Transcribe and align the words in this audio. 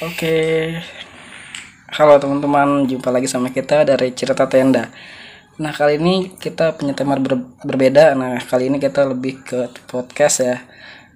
Oke. 0.00 0.72
Halo 1.92 2.16
teman-teman, 2.16 2.88
jumpa 2.88 3.12
lagi 3.12 3.28
sama 3.28 3.52
kita 3.52 3.84
dari 3.84 4.16
Cerita 4.16 4.48
Tenda. 4.48 4.88
Nah, 5.60 5.76
kali 5.76 6.00
ini 6.00 6.32
kita 6.40 6.72
punya 6.72 6.96
tema 6.96 7.20
ber- 7.20 7.52
berbeda. 7.60 8.16
Nah, 8.16 8.40
kali 8.40 8.72
ini 8.72 8.80
kita 8.80 9.04
lebih 9.04 9.44
ke 9.44 9.68
podcast 9.92 10.40
ya. 10.40 10.56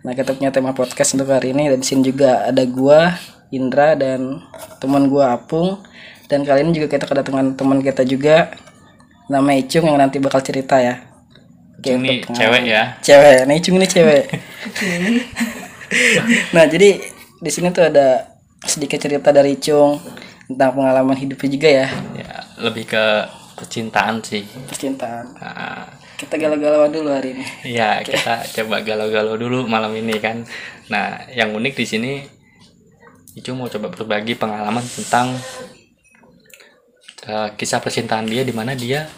Nah, 0.05 0.12
kita 0.12 0.37
punya 0.37 0.53
tema 0.53 0.77
podcast 0.77 1.17
untuk 1.17 1.33
hari 1.33 1.57
ini 1.57 1.73
dan 1.73 1.81
di 1.81 1.87
sini 1.89 2.05
juga 2.05 2.45
ada 2.45 2.61
gua, 2.69 3.17
Indra 3.49 3.97
dan 3.97 4.45
teman 4.85 5.09
gua 5.09 5.32
Apung. 5.32 5.80
Dan 6.29 6.45
kali 6.45 6.69
ini 6.69 6.77
juga 6.77 6.93
kita 6.93 7.09
kedatangan 7.09 7.57
teman 7.57 7.80
kita 7.80 8.05
juga 8.05 8.53
nama 9.32 9.57
Icung 9.57 9.89
yang 9.89 9.96
nanti 9.96 10.21
bakal 10.21 10.45
cerita 10.45 10.77
ya. 10.77 11.09
Oke, 11.80 11.96
Ini 11.96 12.21
cewek 12.21 12.62
ya. 12.69 13.01
Cewek, 13.01 13.48
nah 13.48 13.55
Icung 13.57 13.80
ini 13.80 13.89
cewek. 13.89 14.29
nah, 16.53 16.69
jadi 16.69 17.01
di 17.41 17.48
sini 17.48 17.73
tuh 17.73 17.89
ada 17.89 18.34
sedikit 18.65 18.99
cerita 18.99 19.29
dari 19.29 19.55
Icung 19.55 20.01
tentang 20.45 20.75
pengalaman 20.75 21.14
hidupnya 21.14 21.49
juga 21.50 21.68
ya, 21.71 21.86
Ya, 22.14 22.32
lebih 22.59 22.85
ke 22.85 23.05
percintaan 23.55 24.21
sih. 24.21 24.45
percintaan. 24.67 25.25
Nah, 25.35 25.86
Kita 26.14 26.39
galau-galauan 26.39 26.91
dulu 26.91 27.11
hari 27.11 27.35
ini. 27.35 27.45
ya 27.67 27.99
kita 28.00 28.46
coba 28.55 28.81
galau-galau 28.81 29.35
dulu 29.35 29.67
malam 29.67 29.91
ini 29.93 30.14
kan. 30.19 30.46
Nah, 30.86 31.27
yang 31.29 31.50
unik 31.50 31.75
di 31.75 31.86
sini 31.86 32.12
Icu 33.34 33.50
mau 33.50 33.67
coba 33.67 33.91
berbagi 33.91 34.39
pengalaman 34.39 34.84
tentang 34.84 35.34
eh, 37.25 37.48
kisah 37.55 37.83
percintaan 37.83 38.27
dia 38.27 38.47
di 38.47 38.55
mana 38.55 38.78
dia 38.78 39.11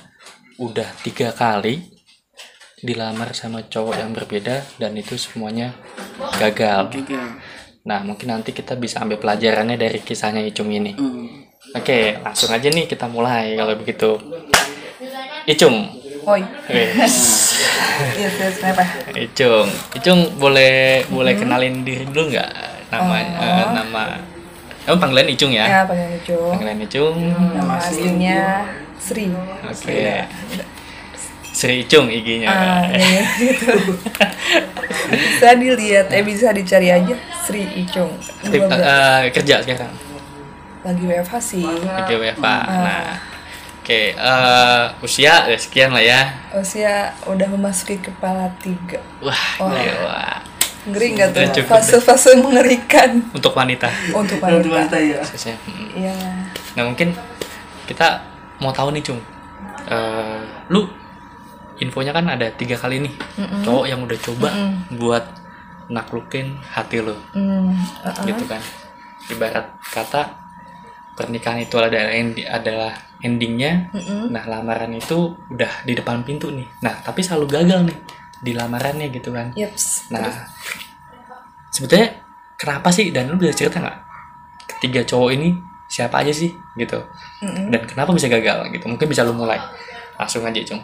udah 0.57 0.89
tiga 1.05 1.37
kali 1.37 1.85
dilamar 2.79 3.33
sama 3.33 3.61
cowok 3.63 3.97
yang 3.99 4.13
berbeda 4.13 4.65
dan 4.77 4.97
itu 4.97 5.17
semuanya 5.17 5.77
gagal. 6.39 6.93
Gagal. 6.97 7.29
Nah, 7.87 8.03
mungkin 8.03 8.35
nanti 8.35 8.51
kita 8.51 8.75
bisa 8.75 8.99
ambil 8.99 9.23
pelajarannya 9.23 9.79
dari 9.79 10.03
kisahnya 10.03 10.43
Icung 10.43 10.75
ini. 10.75 10.91
Hmm. 10.99 11.47
Oke, 11.71 12.19
langsung 12.19 12.51
aja 12.51 12.67
nih 12.67 12.91
kita 12.91 13.07
mulai 13.07 13.55
kalau 13.55 13.79
begitu. 13.79 14.19
Icung. 15.47 15.87
Oi, 16.27 16.43
Wes. 16.67 17.15
iya 18.19 18.27
yes, 18.27 18.59
kenapa? 18.59 18.83
Icung. 19.15 19.71
Icung 19.95 20.21
boleh 20.43 21.07
boleh 21.07 21.39
kenalin 21.39 21.87
diri 21.87 22.03
dulu 22.11 22.35
nggak 22.35 22.51
namanya 22.91 23.39
eh, 23.39 23.67
nama 23.71 24.05
Kamu 24.87 24.99
panggilan 25.03 25.27
Icung 25.31 25.55
ya? 25.55 25.67
Ya, 25.67 25.81
panggil 25.87 26.19
Icung. 26.19 26.51
Panggilan 26.59 26.79
Icung. 26.83 27.15
Nama 27.55 27.75
aslinya 27.79 28.67
Sri. 28.99 29.31
Oke. 29.63 30.27
Sri 31.57 31.81
Icung 31.81 32.13
IG-nya. 32.13 32.45
Ah, 32.47 32.85
iya, 32.93 33.25
gitu. 33.41 33.73
bisa 35.13 35.49
dilihat, 35.57 36.13
eh 36.13 36.21
bisa 36.21 36.53
dicari 36.53 36.93
aja 36.93 37.17
Sri 37.41 37.65
Icung. 37.81 38.13
Gua 38.45 38.69
ber- 38.69 38.85
eh, 38.85 39.33
kerja 39.33 39.65
sekarang 39.65 39.93
lagi 40.85 41.03
WFH 41.03 41.35
sih. 41.41 41.65
di 42.07 42.15
WFA. 42.15 42.57
Nah, 42.63 43.17
oke 43.81 44.01
eh, 44.13 44.85
usia 45.01 45.49
ya 45.49 45.57
sekian 45.57 45.91
lah 45.91 46.05
ya. 46.05 46.21
Usia 46.55 47.11
udah 47.25 47.49
memasuki 47.49 47.99
kepala 47.99 48.53
tiga. 48.61 49.01
Wah, 49.19 49.35
Wah. 49.59 49.73
gila. 49.73 50.29
Ngeri 50.87 51.07
nggak 51.19 51.29
tuh? 51.35 51.67
Fase-fase 51.67 52.39
mengerikan 52.39 53.19
Untuk 53.35 53.51
wanita. 53.51 53.91
untuk 54.15 54.39
wanita. 54.39 54.95
ya. 54.95 55.19
Khususnya. 55.19 55.59
Mm. 55.67 55.89
Iya. 55.97 56.15
Nah 56.79 56.83
mungkin 56.87 57.11
kita 57.89 58.23
mau 58.61 58.71
tahu 58.71 58.93
nih 58.93 59.03
cung, 59.03 59.19
Eh, 59.87 60.39
lu 60.69 60.87
infonya 61.77 62.11
kan 62.11 62.25
ada 62.27 62.49
tiga 62.51 62.75
kali 62.75 63.03
nih 63.03 63.15
cowok 63.61 63.85
yang 63.87 64.01
udah 64.01 64.19
coba 64.19 64.49
buat 64.93 65.25
naklukin 65.87 66.59
hati 66.67 66.99
lu, 66.99 67.15
Hmm, 67.31 67.71
uh-uh. 68.03 68.27
gitu 68.27 68.45
kan. 68.45 68.59
Ibarat 69.27 69.71
kata 69.87 70.35
pernikahan 71.15 71.61
itu 71.61 71.79
adalah 71.79 72.11
endi- 72.11 72.43
adalah 72.43 72.91
endingnya, 73.19 73.89
Mm-mm. 73.91 74.29
nah 74.29 74.43
lamaran 74.45 74.91
itu 74.93 75.15
udah 75.47 75.83
di 75.83 75.95
depan 75.95 76.21
pintu 76.23 76.51
nih. 76.51 76.67
Nah 76.83 77.01
tapi 77.01 77.23
selalu 77.23 77.47
gagal 77.49 77.87
nih 77.87 77.99
di 78.37 78.53
lamarannya 78.53 79.09
gitu 79.09 79.31
kan. 79.31 79.55
Yeps. 79.55 80.11
Nah 80.11 80.27
sebetulnya 81.71 82.09
kenapa 82.57 82.89
sih 82.91 83.13
dan 83.13 83.29
lu 83.29 83.37
bisa 83.37 83.53
cerita 83.55 83.79
nggak 83.79 83.99
ketiga 84.77 85.01
cowok 85.05 85.31
ini 85.33 85.55
siapa 85.87 86.19
aja 86.21 86.33
sih 86.33 86.51
gitu? 86.75 86.99
Mm-mm. 87.47 87.71
dan 87.71 87.87
kenapa 87.87 88.11
bisa 88.11 88.27
gagal 88.27 88.73
gitu 88.73 88.89
mungkin 88.89 89.07
bisa 89.07 89.23
lu 89.23 89.33
mulai 89.33 89.61
langsung 90.17 90.43
aja 90.43 90.59
cung 90.65 90.81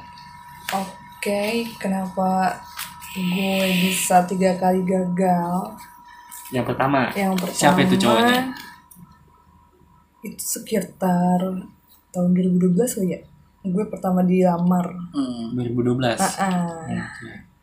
Oke, 0.73 1.45
kenapa 1.77 2.57
gue 3.13 3.57
bisa 3.83 4.25
tiga 4.25 4.57
kali 4.57 4.83
gagal? 4.83 5.77
yang 6.51 6.65
pertama 6.65 7.09
Yang 7.13 7.33
pertama 7.39 7.57
siapa 7.57 7.81
itu 7.81 7.97
cowoknya 7.99 8.41
Itu 10.23 10.37
sekitar 10.39 11.41
tahun 12.09 12.31
2012 12.31 12.77
kali 12.77 13.09
ya. 13.11 13.21
Gue 13.63 13.85
pertama 13.87 14.21
dilamar. 14.23 14.85
Hmm. 15.13 15.55
2012 15.55 16.13
Ah, 16.15 16.29
ah. 16.43 17.09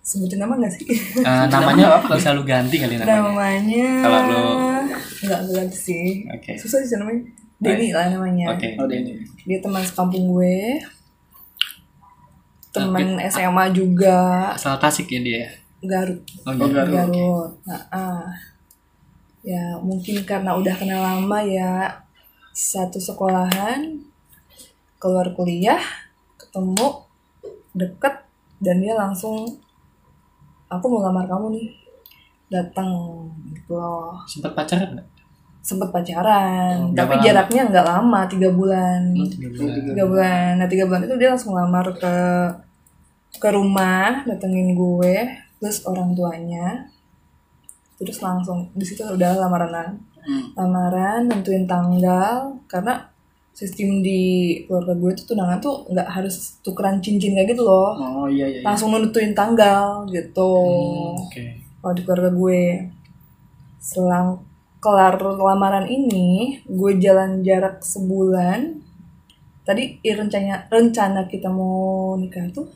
sebutin 0.02 0.40
nama 0.40 0.58
gak 0.58 0.72
sih? 0.72 0.90
Eh, 1.22 1.46
namanya 1.54 2.02
bisa 2.04 2.34
lu 2.34 2.42
ganti 2.42 2.78
kali 2.78 2.98
namanya 2.98 3.22
namanya 3.24 3.90
Kalau 4.02 4.20
lu- 4.26 4.90
nggak 5.22 5.40
ganti 5.50 5.78
sih. 5.78 6.08
Oke. 6.28 6.54
Susah 6.56 6.82
sih 6.82 6.96
namanya. 6.96 7.22
Denny 7.60 7.92
lah 7.92 8.10
namanya. 8.10 8.54
oke 8.54 8.68
Oh, 8.78 8.88
ini. 8.88 9.22
Dia 9.44 9.60
teman 9.60 9.82
sekampung 9.82 10.32
gue. 10.32 10.82
Temen 12.82 13.08
SMA 13.26 13.66
juga. 13.70 14.20
asal 14.52 14.76
Tasik 14.76 15.08
ya 15.08 15.20
dia 15.20 15.44
Garut. 15.82 16.20
oh, 16.40 16.50
Oh, 16.50 16.54
iya. 16.54 16.68
Garut. 16.70 16.94
Garut. 16.94 17.52
Nah, 17.64 17.82
ah. 17.90 18.24
Ya 19.42 19.64
mungkin 19.80 20.20
karena 20.22 20.52
udah 20.52 20.74
kenal 20.74 21.00
lama 21.00 21.40
ya 21.42 21.88
satu 22.52 23.00
sekolahan 23.00 24.04
keluar 24.98 25.32
kuliah 25.32 25.80
ketemu 26.36 27.08
deket 27.72 28.20
dan 28.60 28.78
dia 28.78 28.94
langsung 28.94 29.48
aku 30.68 30.86
mau 30.86 31.02
lamar 31.02 31.24
kamu 31.24 31.56
nih 31.56 31.68
datang 32.50 32.90
gitu 33.50 33.74
loh 33.74 34.20
sempet 34.26 34.52
pacaran 34.52 34.92
nggak 34.92 35.08
sempet 35.62 35.88
pacaran 35.88 36.76
Oh, 36.82 36.92
tapi 36.94 37.16
lama? 37.16 37.24
jaraknya 37.24 37.62
nggak 37.66 37.88
lama 37.88 38.20
tiga 38.26 38.50
bulan 38.52 39.02
Hmm, 39.08 39.30
tiga 39.30 39.50
bulan. 39.56 39.86
tiga 39.88 40.04
bulan 40.06 40.50
nah 40.58 40.68
tiga 40.68 40.84
bulan 40.84 41.02
itu 41.06 41.16
dia 41.16 41.30
langsung 41.30 41.54
lamar 41.54 41.86
ke 41.94 42.16
ke 43.32 43.50
rumah 43.50 44.26
datengin 44.26 44.74
gue 44.74 45.16
plus 45.58 45.86
orang 45.86 46.12
tuanya 46.12 46.90
terus 47.96 48.18
langsung 48.20 48.72
di 48.74 48.84
situ 48.84 49.06
udah 49.06 49.38
lamaran 49.38 50.00
Hmm. 50.20 50.52
lamaran 50.52 51.26
nentuin 51.26 51.64
tanggal 51.64 52.60
karena 52.68 53.08
sistem 53.56 54.04
di 54.04 54.20
keluarga 54.68 54.92
gue 54.94 55.12
itu 55.16 55.24
tunangan 55.26 55.58
tuh 55.58 55.88
nggak 55.88 56.06
harus 56.06 56.60
tukeran 56.60 57.00
cincin 57.00 57.34
kayak 57.34 57.56
gitu 57.56 57.64
loh 57.64 57.96
Oh 57.96 58.28
iya 58.28 58.44
iya. 58.46 58.60
iya. 58.60 58.62
langsung 58.62 58.92
nentuin 58.92 59.32
tanggal 59.32 60.04
gitu 60.06 60.52
Hmm, 61.16 61.24
oke 61.24 61.44
kalau 61.80 61.94
di 61.96 62.02
keluarga 62.04 62.30
gue 62.32 62.62
selang 63.80 64.44
kelar 64.80 65.16
lamaran 65.20 65.88
ini 65.88 66.60
gue 66.68 66.92
jalan 67.00 67.40
jarak 67.40 67.80
sebulan 67.80 68.76
tadi 69.64 70.04
rencana 70.04 70.68
rencana 70.68 71.22
kita 71.26 71.48
mau 71.48 72.16
nikah 72.16 72.44
tuh 72.52 72.68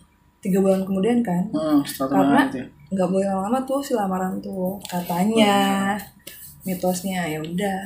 tiga 0.43 0.59
bulan 0.59 0.83
kemudian 0.83 1.23
kan. 1.23 1.47
Hmm, 1.49 1.79
Karena- 1.81 2.05
tunangan 2.11 2.45
itu 2.45 2.57
ya. 2.59 2.67
nggak 2.91 3.07
boleh 3.09 3.25
lama-lama 3.25 3.59
tuh 3.63 3.79
si 3.79 3.91
lamaran 3.93 4.37
tuh 4.37 4.75
katanya. 4.83 5.95
Mitosnya 6.61 7.25
ya 7.25 7.39
udah. 7.39 7.81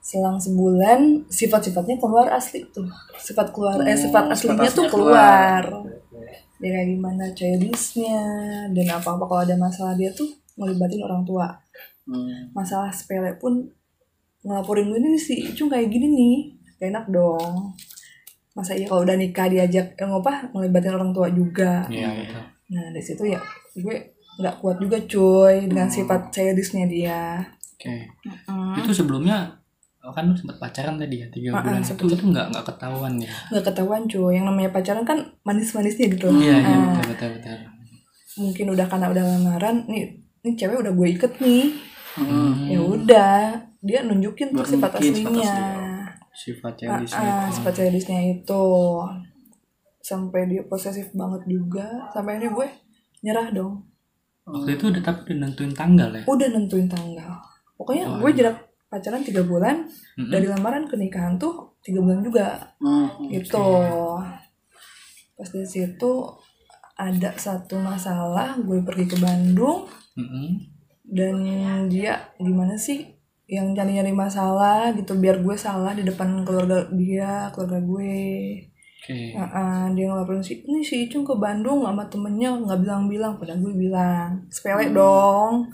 Selang 0.00 0.38
sebulan 0.38 1.26
sifat-sifatnya 1.28 1.98
keluar 1.98 2.30
asli 2.30 2.64
tuh. 2.70 2.86
Sifat 3.16 3.50
keluar 3.50 3.76
eh 3.82 3.90
Oh, 3.90 3.98
sifat 3.98 4.24
sifat 4.32 4.54
aslinya 4.56 4.56
tuh 4.56 4.66
aslinya 4.82 4.90
keluar. 4.90 5.62
dia 6.56 6.72
kayak 6.72 6.88
gimana 6.88 7.24
childishnya 7.36 8.16
dan 8.72 8.86
apa 8.90 9.12
apa 9.12 9.24
kalau 9.24 9.42
ada 9.44 9.56
masalah 9.56 9.92
dia 9.92 10.08
tuh 10.10 10.24
ngelibatin 10.56 11.02
orang 11.02 11.22
tua. 11.22 11.48
Hmm. 12.06 12.54
masalah 12.54 12.88
sepele 12.88 13.34
pun 13.34 13.66
ngelaporin 14.40 14.86
gue 14.86 14.96
ini 14.96 15.18
sih 15.18 15.42
cung 15.52 15.66
kayak 15.66 15.90
gini 15.90 16.06
nih. 16.08 16.36
Gak 16.76 16.88
enak 16.88 17.06
dong 17.10 17.74
masa 18.56 18.72
iya 18.72 18.88
kalau 18.88 19.04
udah 19.04 19.14
nikah 19.14 19.46
diajak 19.46 19.92
eh, 19.92 20.08
apa 20.08 20.48
ngelibatin 20.50 20.90
orang 20.90 21.12
tua 21.12 21.28
juga 21.28 21.84
iya 21.86 22.08
gitu 22.16 22.40
Nah 22.66 22.88
dari 22.88 22.98
situ 23.00 23.22
ya 23.22 23.38
gue 23.74 23.96
nggak 24.36 24.54
kuat 24.58 24.76
juga 24.76 24.98
cuy 24.98 25.64
dengan 25.64 25.86
sifat 25.86 26.28
childishnya 26.30 26.84
dia. 26.86 27.38
oke 27.70 27.94
Mm. 28.48 28.74
itu 28.76 28.90
sebelumnya 28.90 29.46
oh, 30.00 30.10
kan 30.10 30.24
lu 30.24 30.34
sempet 30.34 30.56
pacaran 30.56 30.96
tadi 30.96 31.20
ya 31.20 31.28
tiga 31.28 31.48
Ah, 31.50 31.56
ah, 31.56 31.62
bulan 31.62 31.78
itu 31.78 31.88
sempet. 31.88 32.16
itu 32.16 32.24
nggak 32.26 32.46
nggak 32.48 32.64
ketahuan 32.66 33.14
ya 33.16 33.30
Nggak 33.48 33.64
ketahuan 33.66 34.02
cuy. 34.04 34.32
Yang 34.32 34.46
namanya 34.46 34.70
pacaran 34.72 35.04
kan 35.04 35.18
manis-manisnya 35.42 36.06
gitu. 36.08 36.26
iya 36.34 36.56
iya 36.56 36.76
Nah, 36.76 37.04
betul 37.04 37.28
betul 37.30 37.54
betul 37.54 37.58
mungkin 38.36 38.66
udah 38.68 38.86
karena 38.86 39.06
udah 39.08 39.24
lamaran 39.26 39.76
nih 39.86 40.04
ini 40.42 40.50
cewek 40.54 40.78
udah 40.78 40.92
gue 40.92 41.08
iket 41.10 41.32
nih. 41.38 41.64
Hmm. 42.14 42.52
Ya 42.66 42.80
udah 42.82 43.32
dia 43.78 43.98
nunjukin 44.02 44.50
tuh 44.50 44.64
sifat 44.64 44.90
aslinya. 44.96 45.54
Sifat 46.36 46.72
Ah, 46.72 47.00
childishnya 47.00 47.24
ah, 47.24 47.40
itu. 47.40 47.54
sifat 47.56 47.72
childishnya 47.74 48.20
itu. 48.36 48.64
Sampai 49.98 50.46
dia 50.46 50.62
posesif 50.62 51.10
banget 51.12 51.42
juga. 51.48 52.12
Sampai 52.12 52.38
ini 52.38 52.46
gue 52.46 52.68
nyerah 53.24 53.48
dong. 53.50 53.82
Waktu 54.46 54.78
itu 54.78 54.84
udah 54.92 55.02
tapi 55.02 55.34
udah 55.34 55.38
nentuin 55.42 55.72
tanggal 55.74 56.10
ya? 56.12 56.22
Udah 56.22 56.48
nentuin 56.52 56.86
tanggal. 56.86 57.32
Pokoknya 57.74 58.04
Oh, 58.06 58.22
gue 58.22 58.30
jarak 58.30 58.62
pacaran 58.86 59.24
tiga 59.24 59.42
bulan. 59.42 59.88
Mm-mm. 60.14 60.30
dari 60.30 60.46
lamaran 60.46 60.86
ke 60.86 60.94
nikahan 60.94 61.34
tuh 61.34 61.74
tiga 61.82 61.98
bulan 61.98 62.22
juga. 62.22 62.76
Hmm. 62.78 63.26
gitu. 63.26 63.58
pas 65.36 65.50
di 65.52 65.66
situ 65.66 66.12
ada 66.94 67.30
satu 67.34 67.76
masalah. 67.76 68.54
Gue 68.60 68.80
pergi 68.80 69.04
ke 69.04 69.16
Bandung. 69.18 69.88
Mm-mm. 70.14 70.48
dan 71.06 71.38
dia 71.86 72.18
gimana 72.34 72.74
sih 72.74 73.15
yang 73.46 73.70
nyari-nyari 73.74 74.10
masalah 74.10 74.90
gitu 74.98 75.14
biar 75.22 75.38
gue 75.38 75.54
salah 75.54 75.94
di 75.94 76.02
depan 76.02 76.42
keluarga 76.42 76.90
dia 76.90 77.50
keluarga 77.54 77.78
gue 77.78 78.14
Oke. 79.06 79.38
Heeh, 79.38 79.82
dia 79.94 80.10
ngelaporin 80.10 80.42
si 80.42 80.66
ini 80.66 80.82
si 80.82 81.06
Icung 81.06 81.22
ke 81.22 81.38
Bandung 81.38 81.86
sama 81.86 82.02
temennya 82.10 82.58
nggak 82.58 82.82
bilang-bilang 82.82 83.38
padahal 83.38 83.62
gue 83.62 83.74
bilang 83.78 84.42
sepele 84.50 84.90
dong 84.90 85.70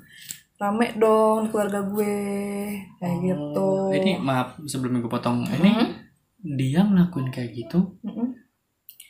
rame 0.61 0.93
dong 1.01 1.49
keluarga 1.49 1.81
gue 1.81 2.13
kayak 3.01 3.19
gitu 3.25 3.71
Ini 3.97 4.21
maaf 4.21 4.61
sebelum 4.69 5.01
gue 5.01 5.09
potong. 5.09 5.49
Ini 5.49 5.73
dia 6.45 6.85
ngelakuin 6.85 7.33
kayak 7.33 7.57
gitu. 7.57 7.97
Mm-mm. 8.05 8.37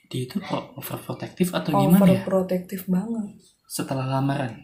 Dia 0.06 0.22
itu 0.22 0.38
kok 0.38 0.78
overprotective 0.78 1.50
atau 1.50 1.74
gimana 1.74 2.06
ya? 2.06 2.22
overprotective 2.22 2.86
banget 2.86 3.26
Setelah 3.66 4.06
lamaran. 4.06 4.54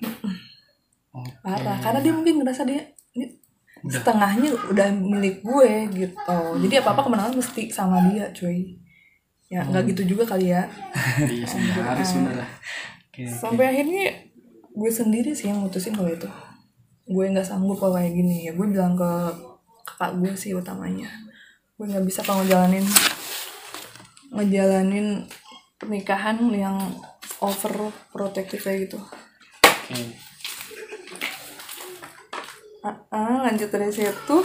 Oke. 1.09 1.35
parah 1.43 1.83
karena 1.83 1.99
dia 2.05 2.12
mungkin 2.15 2.45
ngerasa 2.45 2.62
dia 2.62 2.85
Udah. 3.81 3.95
setengahnya 3.95 4.51
udah 4.67 4.89
milik 4.91 5.41
gue 5.41 5.71
gitu 5.97 6.37
jadi 6.59 6.83
apa 6.83 6.93
apa 6.93 7.03
kemenangan 7.03 7.35
mesti 7.35 7.63
sama 7.69 8.03
dia 8.07 8.27
cuy 8.31 8.75
ya 9.47 9.63
nggak 9.63 9.81
Hmm. 9.81 9.91
gitu 9.93 10.03
juga 10.11 10.25
kali 10.29 10.51
ya 10.51 10.67
Iya 11.25 11.47
harus 11.83 12.09
bener 12.13 12.35
lah. 12.37 12.51
Oke. 13.09 13.23
sampai 13.25 13.65
akhirnya 13.69 14.05
gue 14.69 14.91
sendiri 14.91 15.31
sih 15.31 15.49
yang 15.49 15.59
mutusin 15.59 15.91
kalau 15.91 16.07
itu 16.07 16.29
gue 17.05 17.25
nggak 17.25 17.43
sanggup 17.43 17.79
kalau 17.79 17.95
kayak 17.95 18.13
gini 18.13 18.45
ya 18.45 18.53
gue 18.53 18.67
bilang 18.67 18.93
ke 18.93 19.11
kakak 19.87 20.13
gue 20.17 20.31
sih 20.35 20.53
utamanya 20.53 21.09
gue 21.75 21.87
nggak 21.87 22.05
bisa 22.05 22.21
kalau 22.21 22.43
ngejalanin 22.43 22.85
ngejalanin 24.31 25.25
pernikahan 25.77 26.37
yang 26.51 26.77
over 27.39 27.73
protective 28.11 28.61
kayak 28.61 28.87
gitu 28.87 28.99
Oke. 29.89 30.13
Ah, 32.79 32.97
ah, 33.11 33.37
lanjut 33.49 33.69
dari 33.69 33.91
situ 33.91 34.37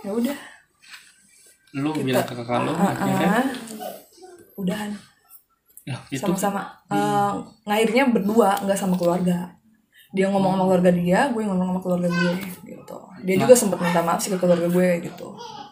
ya 0.00 0.10
udah. 0.12 0.38
Lu 1.76 1.90
bilang 1.94 2.26
ke 2.26 2.34
kakak 2.34 2.58
lu 2.66 2.72
akhirnya. 2.74 3.28
ah, 3.30 3.46
udahan. 4.56 4.90
Ya, 5.88 5.96
itu 6.12 6.20
sama-sama. 6.20 6.68
Eh, 6.92 7.32
ngairnya 7.64 8.12
berdua 8.12 8.60
nggak 8.60 8.76
sama 8.78 8.94
keluarga. 9.00 9.56
Dia 10.10 10.26
ngomong 10.28 10.58
sama 10.58 10.64
keluarga 10.66 10.90
dia 10.90 11.20
gue 11.30 11.42
ngomong 11.46 11.66
sama 11.70 11.80
keluarga 11.80 12.08
gue 12.10 12.32
gitu. 12.66 12.96
Dia 13.24 13.34
juga 13.38 13.54
sempat 13.54 13.78
minta 13.78 14.02
maaf 14.02 14.18
sih 14.20 14.28
ke 14.34 14.36
keluarga 14.36 14.66
gue 14.68 14.88
gitu. 15.06 15.26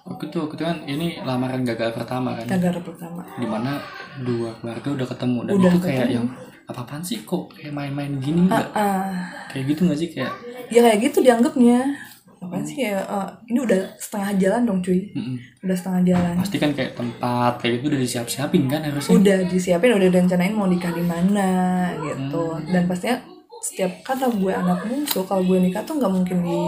Waktu 0.08 0.24
itu 0.32 0.36
waktu 0.40 0.54
itu 0.56 0.64
kan 0.64 0.78
ini 0.88 1.06
lamaran 1.20 1.66
gagal 1.66 1.92
pertama 1.92 2.38
kan. 2.38 2.46
negara 2.48 2.80
pertama. 2.80 3.20
Di 3.36 3.44
mana 3.44 3.82
dua 4.24 4.56
keluarga 4.56 4.88
udah 4.94 5.06
ketemu. 5.10 5.38
Dan 5.44 5.52
Udah 5.58 5.72
itu 5.74 5.78
kayak 5.84 5.98
ketemu. 6.06 6.16
yang 6.16 6.26
apa 6.68 6.80
apaan 6.84 7.00
sih 7.02 7.24
kok 7.24 7.48
kayak 7.52 7.72
main-main 7.72 8.12
gini 8.20 8.44
nggak? 8.46 8.68
ah. 8.76 9.24
Kayak 9.52 9.64
gitu 9.74 9.80
nggak 9.88 9.98
sih? 9.98 10.08
Kayak 10.14 10.32
ya 10.68 10.80
kayak 10.84 10.98
gitu 11.10 11.18
dianggapnya. 11.24 11.96
Apa 12.38 12.62
sih 12.62 12.86
ya 12.86 13.02
eh, 13.02 13.28
ini 13.50 13.58
udah 13.66 13.98
setengah 13.98 14.30
jalan 14.38 14.62
dong 14.62 14.80
cuy. 14.80 15.10
Mm-mm. 15.10 15.36
udah 15.66 15.76
setengah 15.76 16.02
jalan. 16.14 16.34
Pasti 16.38 16.58
kan 16.62 16.70
kayak 16.72 16.92
tempat 16.94 17.52
kayak 17.58 17.72
gitu 17.78 17.84
udah 17.90 18.00
disiap-siapin 18.00 18.64
kan 18.70 18.80
harusnya. 18.86 19.12
Udah 19.18 19.38
disiapin 19.50 19.90
udah 19.98 20.08
direncanain 20.08 20.54
mau 20.54 20.70
nikah 20.70 20.94
di 20.94 21.02
mana 21.02 21.50
gitu. 21.98 22.42
Hmm. 22.54 22.64
dan 22.70 22.82
pastinya 22.86 23.18
setiap 23.58 23.92
karena 24.06 24.30
gue 24.30 24.52
anak 24.54 24.78
bungsu 24.86 25.26
kalau 25.26 25.42
gue 25.42 25.58
nikah 25.58 25.82
tuh 25.82 25.98
nggak 25.98 26.12
mungkin 26.14 26.38
di 26.46 26.60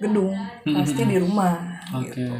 gedung. 0.00 0.32
Pasti 0.64 1.02
di 1.04 1.16
rumah 1.20 1.76
oke. 1.92 2.08
gitu. 2.08 2.32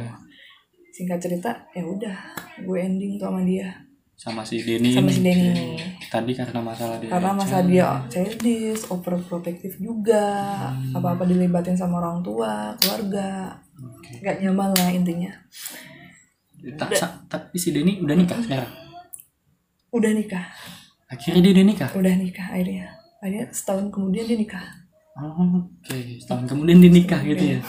Singkat 0.97 1.19
cerita 1.21 1.51
ya 1.77 1.85
udah 1.85 2.17
gue 2.57 2.77
ending 2.81 3.21
tuh 3.21 3.29
sama 3.29 3.45
dia 3.45 3.86
sama 4.17 4.41
si 4.41 4.57
Denny. 4.59 4.91
Sama 4.91 5.13
si 5.13 5.21
Denny. 5.21 5.77
Tadi 6.09 6.33
karena 6.33 6.59
masalah 6.59 6.97
dia 6.97 7.07
karena 7.07 7.31
masa 7.31 7.61
dia 7.61 8.01
childish 8.07 8.89
overprotective 8.89 9.77
juga. 9.77 10.25
Hmm. 10.73 10.97
apa 10.97 11.13
apa 11.13 11.23
dilibatin 11.23 11.77
sama 11.77 12.01
orang 12.01 12.19
tua 12.19 12.73
keluarga. 12.75 13.61
Oke. 13.77 14.17
nggak 14.19 14.41
nyaman 14.41 14.73
lah 14.73 14.89
intinya. 14.89 15.29
Tak, 16.57 16.89
sa- 16.91 17.21
tapi 17.29 17.61
si 17.61 17.69
Denny 17.69 18.01
udah 18.01 18.17
nikah 18.17 18.41
sekarang? 18.41 18.71
Udah 19.93 20.11
nikah. 20.11 20.49
Akhirnya 21.07 21.39
dia 21.39 21.51
udah 21.53 21.65
nikah? 21.65 21.89
Udah 21.93 22.13
nikah 22.17 22.47
akhirnya. 22.49 22.85
Akhirnya 23.21 23.45
setahun 23.53 23.93
kemudian 23.93 24.25
dia 24.25 24.35
nikah. 24.35 24.65
Oh, 25.13 25.61
oke 25.61 25.97
setahun 26.17 26.49
kemudian 26.49 26.81
dia 26.81 26.89
nikah 26.89 27.21
gitu 27.21 27.43
ya. 27.53 27.59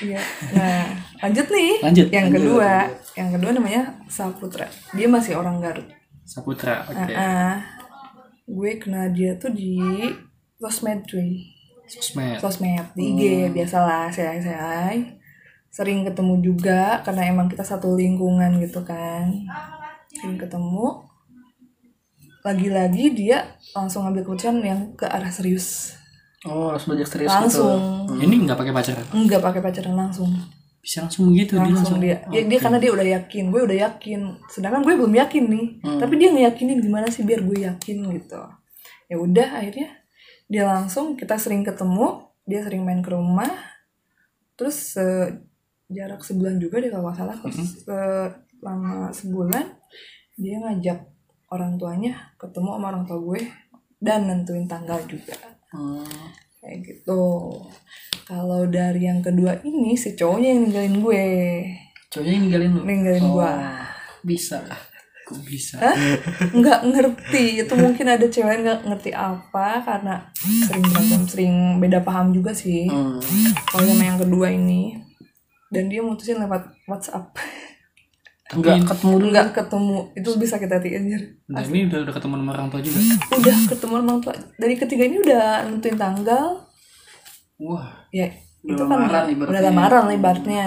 Iya. 0.00 0.20
Nah, 0.56 0.88
lanjut 1.20 1.46
nih. 1.46 1.72
Lanjut, 1.84 2.06
Yang 2.08 2.24
lanjut. 2.24 2.36
kedua, 2.40 2.70
yang 3.18 3.28
kedua 3.34 3.50
namanya 3.54 3.98
Saputra. 4.06 4.66
Dia 4.94 5.06
masih 5.10 5.38
orang 5.38 5.58
Garut. 5.58 5.86
Saputra 6.22 6.86
oke 6.86 7.12
Ah, 7.14 7.58
gue 8.46 8.70
kenal 8.78 9.10
dia 9.10 9.34
tuh 9.34 9.50
di 9.50 9.78
sosmed 10.60 11.02
cuy. 11.06 11.42
sosmed 11.90 12.38
Sosmed 12.38 12.94
di 12.94 13.14
IG 13.14 13.22
biasalah, 13.50 14.10
saya 14.14 14.38
Sering 15.70 16.02
ketemu 16.06 16.38
juga 16.42 17.02
karena 17.06 17.30
emang 17.30 17.46
kita 17.50 17.62
satu 17.66 17.94
lingkungan 17.98 18.58
gitu 18.62 18.82
kan. 18.86 19.26
Sering 20.14 20.38
ketemu. 20.38 21.06
Lagi-lagi 22.46 23.12
dia 23.12 23.58
langsung 23.76 24.06
ambil 24.06 24.24
keputusan 24.24 24.62
yang 24.62 24.94
ke 24.94 25.04
arah 25.04 25.30
serius. 25.30 25.98
Oh, 26.48 26.72
harus 26.72 26.88
belajar 26.88 27.04
serius 27.04 27.30
gitu. 27.30 27.62
Langsung. 27.62 28.16
ini 28.16 28.48
nggak 28.48 28.56
pakai 28.56 28.72
pacaran 28.72 29.06
Enggak 29.12 29.40
pakai 29.44 29.60
pacaran 29.60 29.92
langsung. 29.92 30.30
Bisa 30.80 31.04
langsung 31.04 31.36
gitu 31.36 31.60
dia 31.60 31.60
langsung 31.60 31.76
langsung 31.76 32.00
dia. 32.00 32.16
Ya, 32.32 32.42
dia 32.48 32.58
karena 32.58 32.78
dia 32.80 32.90
udah 32.90 33.06
yakin 33.20 33.44
gue 33.52 33.60
udah 33.68 33.78
yakin. 33.88 34.20
Sedangkan 34.48 34.80
gue 34.80 34.94
belum 34.96 35.12
yakin 35.12 35.44
nih. 35.46 35.66
Tapi 36.00 36.14
dia 36.16 36.28
ngeyakinin 36.32 36.78
gimana 36.80 37.06
sih 37.12 37.22
biar 37.22 37.44
gue 37.44 37.58
yakin 37.68 37.96
gitu. 38.16 38.40
Ya 39.12 39.16
udah 39.20 39.48
akhirnya 39.60 39.88
dia 40.48 40.64
langsung 40.66 41.14
kita 41.20 41.36
sering 41.36 41.62
ketemu 41.62 42.32
dia 42.48 42.64
sering 42.64 42.82
main 42.82 43.04
ke 43.04 43.12
rumah. 43.12 43.52
Terus 44.56 44.96
eh, 44.96 45.44
jarak 45.92 46.24
sebulan 46.24 46.56
juga 46.56 46.80
dia 46.80 46.90
kalau 46.96 47.12
nggak 47.12 47.18
salah. 47.20 47.36
Terus 47.44 47.84
selama 47.84 49.12
sebulan 49.12 49.66
dia 50.40 50.56
ngajak 50.64 50.98
orang 51.52 51.76
tuanya 51.76 52.32
ketemu 52.40 52.78
sama 52.78 52.86
orang 52.88 53.04
tua 53.04 53.20
gue 53.20 53.40
dan 54.00 54.24
nentuin 54.24 54.64
tanggal 54.64 54.96
juga. 55.04 55.36
Hmm. 55.76 56.08
Kayak 56.60 56.78
gitu. 56.84 57.22
Kalau 58.28 58.62
dari 58.70 59.10
yang 59.10 59.24
kedua 59.24 59.58
ini 59.66 59.98
si 59.98 60.14
cowoknya 60.14 60.48
yang 60.54 60.60
ninggalin 60.68 60.96
gue. 61.02 61.24
Cowoknya 62.12 62.32
yang 62.32 62.42
ninggalin 62.46 62.70
lu. 62.70 62.80
ninggalin 62.86 63.24
Oh, 63.26 63.32
gue 63.40 63.52
bisa. 64.22 64.62
kok 65.26 65.40
bisa? 65.46 65.78
Nggak 66.54 66.80
ngerti. 66.90 67.64
Itu 67.64 67.74
mungkin 67.74 68.06
ada 68.06 68.26
cewek 68.26 68.66
nggak 68.66 68.80
ngerti 68.86 69.10
apa 69.14 69.82
karena 69.82 70.14
sering 70.66 70.84
berantem 70.86 71.22
sering 71.26 71.56
beda 71.78 72.02
paham 72.02 72.34
juga 72.34 72.54
sih. 72.54 72.86
Hmm. 72.86 73.18
kalau 73.70 73.84
sama 73.90 74.04
yang 74.04 74.20
kedua 74.20 74.52
ini. 74.52 74.98
Dan 75.70 75.86
dia 75.86 76.02
mutusin 76.02 76.42
lewat 76.42 76.66
WhatsApp 76.90 77.30
Enggak 78.50 78.82
ketemu 78.84 79.14
dulu. 79.14 79.30
nggak 79.30 79.48
ketemu 79.52 79.96
itu 80.12 80.30
bisa 80.34 80.54
kita 80.56 80.74
hati 80.76 80.90
anjir 80.92 81.22
nah 81.46 81.62
ini 81.62 81.86
udah 81.86 81.98
udah 82.02 82.14
ketemu 82.14 82.34
sama 82.36 82.50
orang 82.50 82.68
tua 82.68 82.80
juga 82.80 82.98
udah 83.38 83.56
ketemu 83.68 83.92
orang 83.96 84.18
tua 84.20 84.34
dari 84.56 84.74
ketiga 84.74 85.02
ini 85.04 85.16
udah 85.20 85.46
nentuin 85.64 85.96
tanggal 85.96 86.44
wah 87.56 87.86
ya 88.10 88.26
Udah 88.60 88.66
itu 88.66 88.82
kan 88.82 88.88
lamaran 88.92 89.24
ibaratnya. 89.26 89.48
udah 89.48 89.62
lamaran 89.64 90.04
ibaratnya 90.10 90.66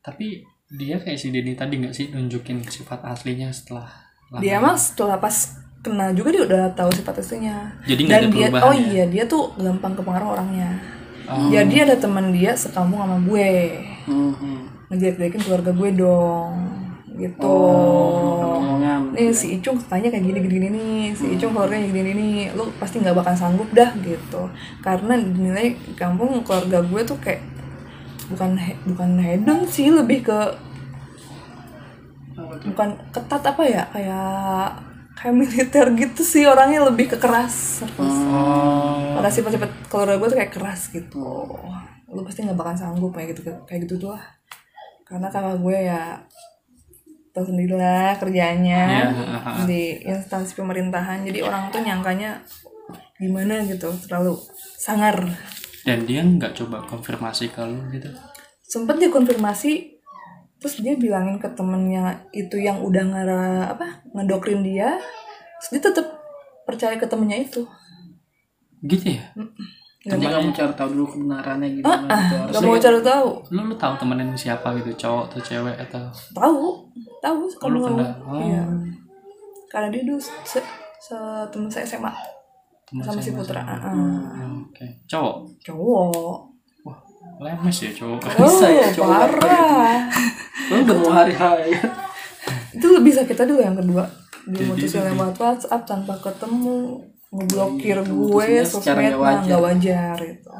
tapi 0.00 0.26
dia 0.68 0.96
kayak 0.96 1.14
si 1.14 1.28
Denny 1.28 1.52
tadi 1.52 1.74
nggak 1.76 1.92
sih 1.92 2.06
nunjukin 2.08 2.62
sifat 2.64 3.02
aslinya 3.04 3.50
setelah 3.50 3.86
lama? 4.28 4.38
dia 4.38 4.56
mah 4.56 4.74
setelah 4.74 5.18
pas 5.18 5.34
kenal 5.80 6.10
juga 6.10 6.30
dia 6.30 6.42
udah 6.44 6.62
tahu 6.72 6.90
sifat 6.90 7.20
aslinya 7.20 7.74
Jadi 7.84 8.02
dan 8.04 8.20
ada 8.22 8.28
dia 8.28 8.48
oh 8.56 8.70
ya? 8.70 8.80
iya 8.86 9.04
dia 9.06 9.24
tuh 9.24 9.52
gampang 9.54 9.92
kepengaruh 9.92 10.34
orangnya 10.34 10.70
Oh. 11.26 11.46
jadi 11.46 11.86
ada 11.86 11.94
teman 11.94 12.34
dia 12.34 12.50
sekampung 12.52 12.98
sama 12.98 13.20
gue 13.20 13.50
Hmm. 14.02 14.34
hmm. 14.34 14.90
ngejelek-jelekin 14.90 15.38
keluarga 15.40 15.70
gue 15.70 15.90
dong 15.94 16.79
gitu. 17.20 17.44
Oh, 17.44 18.56
omongan. 18.56 19.12
nih 19.12 19.30
si 19.36 19.60
Icung 19.60 19.76
katanya 19.76 20.08
kayak 20.16 20.24
gini 20.24 20.38
gini 20.40 20.68
nih. 20.72 21.02
Si 21.12 21.24
Icung 21.36 21.52
keluarganya 21.52 21.92
gini 21.92 22.10
nih. 22.16 22.36
Lu 22.56 22.72
pasti 22.80 22.98
nggak 22.98 23.16
bakal 23.16 23.34
sanggup 23.36 23.68
dah 23.76 23.92
gitu. 24.00 24.48
Karena 24.80 25.20
dinilai 25.20 25.76
di 25.76 25.92
kampung 25.92 26.40
keluarga 26.40 26.80
gue 26.80 27.00
tuh 27.04 27.18
kayak 27.20 27.44
bukan 28.30 28.54
bukan 28.86 29.10
hedon 29.18 29.66
sih 29.66 29.90
lebih 29.90 30.22
ke 30.22 30.40
bukan 32.70 32.94
ketat 33.10 33.42
apa 33.42 33.62
ya 33.66 33.82
kayak 33.90 34.70
kayak 35.18 35.34
militer 35.36 35.86
gitu 35.98 36.22
sih 36.24 36.46
orangnya 36.46 36.88
lebih 36.88 37.12
ke 37.12 37.18
keras 37.20 37.84
oh. 38.00 39.18
Pada 39.20 39.28
sifat-sifat 39.28 39.92
keluarga 39.92 40.16
gue 40.16 40.28
tuh 40.32 40.38
kayak 40.40 40.54
keras 40.54 40.88
gitu. 40.88 41.44
Lu 42.08 42.24
pasti 42.24 42.40
nggak 42.40 42.56
bakal 42.56 42.72
sanggup 42.72 43.12
kayak 43.12 43.36
gitu 43.36 43.52
kayak 43.68 43.84
gitu 43.84 44.00
tuh 44.00 44.10
lah. 44.16 44.24
Karena 45.04 45.28
kakak 45.28 45.60
gue 45.60 45.76
ya 45.76 46.16
tau 47.40 47.48
sendiri 47.48 47.72
lah 47.72 48.12
kerjanya 48.20 49.08
Iya, 49.08 49.08
ha, 49.08 49.38
ha. 49.40 49.52
di 49.64 49.96
instansi 50.04 50.52
pemerintahan. 50.52 51.24
Jadi 51.24 51.40
orang 51.40 51.72
tuh 51.72 51.80
nyangkanya 51.80 52.36
gimana 53.16 53.64
gitu 53.64 53.88
terlalu 54.04 54.36
sangar. 54.76 55.16
Dan 55.88 56.04
dia 56.04 56.20
nggak 56.20 56.52
coba 56.60 56.84
konfirmasi 56.84 57.48
ke 57.48 57.64
lu 57.64 57.80
gitu? 57.88 58.12
Sempet 58.60 59.00
dia 59.00 59.08
konfirmasi 59.08 59.96
terus 60.60 60.76
dia 60.84 60.92
bilangin 60.92 61.40
ke 61.40 61.48
temennya 61.56 62.28
itu 62.36 62.60
yang 62.60 62.84
udah 62.84 63.00
ngara 63.08 63.44
apa 63.72 64.04
ngedokrin 64.12 64.60
dia 64.60 65.00
terus 65.56 65.68
dia 65.72 65.82
tetap 65.88 66.06
percaya 66.68 67.00
ke 67.00 67.08
temennya 67.08 67.40
itu. 67.48 67.64
Gitu 68.84 69.16
ya? 69.16 69.24
Jadi 70.00 70.24
kamu 70.24 70.56
cari 70.56 70.72
tahu 70.72 70.88
dulu 70.96 71.06
kebenarannya 71.12 71.68
gimana 71.76 72.08
gitu. 72.08 72.08
ah. 72.08 72.24
Harus 72.48 72.54
gak 72.56 72.62
mau 72.64 72.80
cari 72.80 73.00
tahu. 73.04 73.28
Lu 73.52 73.60
lu 73.68 73.74
tahu 73.76 73.92
temenin 74.00 74.32
siapa 74.32 74.72
gitu 74.80 74.90
cowok 74.96 75.24
atau 75.28 75.40
cewek 75.44 75.76
atau? 75.76 76.04
Tahu 76.32 76.60
tahu 77.20 77.40
kalau 77.54 77.76
nggak 77.78 77.86
mau 77.86 77.96
kenal? 77.96 78.12
Oh. 78.26 78.38
iya 78.38 78.62
karena 79.66 79.88
dia 79.88 80.02
dulu 80.02 80.18
se, 80.18 80.58
se 80.98 81.16
temen 81.48 81.68
saya 81.68 81.86
SMA 81.86 82.12
temen 82.84 83.02
sama 83.02 83.20
si 83.20 83.30
Putra. 83.30 83.62
Oh, 83.62 84.66
oke 84.66 84.86
cowok 85.06 85.36
cowok 85.60 86.38
wah 86.82 86.98
lemes 87.38 87.76
ya 87.78 87.90
cowok 87.92 88.18
oh 88.18 88.46
Bisa 88.50 88.66
ya, 88.66 88.88
cowok. 88.90 89.10
parah 89.10 89.98
Lu 90.70 90.74
udah 90.80 90.96
mau 90.96 91.10
hari-hari. 91.12 91.74
itu 92.70 92.86
lebih 92.86 93.10
sakit 93.10 93.34
loh 93.40 93.58
yang 93.58 93.74
kedua 93.74 94.06
dia 94.46 94.64
mutusin 94.64 95.02
lewat 95.04 95.34
WhatsApp 95.34 95.82
tanpa 95.84 96.14
ketemu 96.16 96.98
ngeblokir 97.30 97.96
Itu 98.00 98.10
gue 98.26 98.48
sosmed 98.64 98.96
nggak 98.96 99.12
nah 99.12 99.20
wajar. 99.20 99.42
nggak 99.44 99.62
wajar 99.62 100.16
gitu 100.18 100.50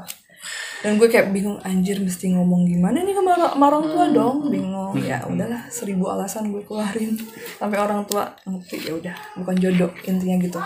dan 0.81 0.97
gue 0.97 1.07
kayak 1.07 1.29
bingung 1.29 1.61
anjir 1.61 1.97
mesti 1.97 2.31
ngomong 2.31 2.65
gimana 2.65 2.99
nih 2.99 3.13
sama, 3.13 3.37
sama 3.37 3.65
orang 3.69 3.85
tua 3.87 4.05
Hmm. 4.05 4.15
dong. 4.15 4.37
Bingung. 4.49 4.93
Ya 4.99 5.21
udahlah 5.23 5.69
seribu 5.69 6.09
alasan 6.09 6.49
gue 6.49 6.63
keluarin 6.63 7.15
sampai 7.55 7.79
orang 7.79 8.01
tua 8.05 8.25
ngerti 8.43 8.89
ya 8.89 8.93
udah 8.95 9.17
bukan 9.37 9.57
jodoh 9.57 9.91
intinya 10.03 10.37
gitu. 10.39 10.61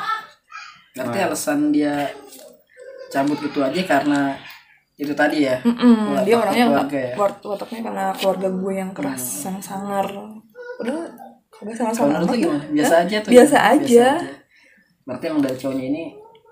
Berarti 0.93 1.19
alasan 1.21 1.59
dia 1.69 2.07
cabut 3.09 3.39
gitu 3.39 3.59
aja 3.59 3.83
karena 3.85 4.39
itu 4.95 5.11
tadi 5.13 5.43
ya. 5.43 5.59
Watak 5.59 6.23
dia 6.23 6.35
orangnya 6.37 6.65
keluarga 6.69 6.99
ya? 7.01 7.15
wat- 7.17 7.43
wataknya 7.43 7.81
karena 7.83 8.05
keluarga 8.13 8.49
gue 8.49 8.73
yang 8.77 8.91
keras 8.91 9.23
sangat 9.43 9.63
sangar 9.65 10.07
udah 10.77 10.95
kagak 11.51 11.75
sangar 11.75 11.95
menurut 12.15 12.29
lu 12.29 12.37
gimana? 12.41 12.65
Biasa 12.71 12.95
aja 13.03 13.17
biasa 13.25 13.57
aja. 13.73 14.07
Berarti 15.03 15.25
emang 15.27 15.43
dari 15.43 15.57
cowoknya 15.57 15.85
ini 15.85 16.05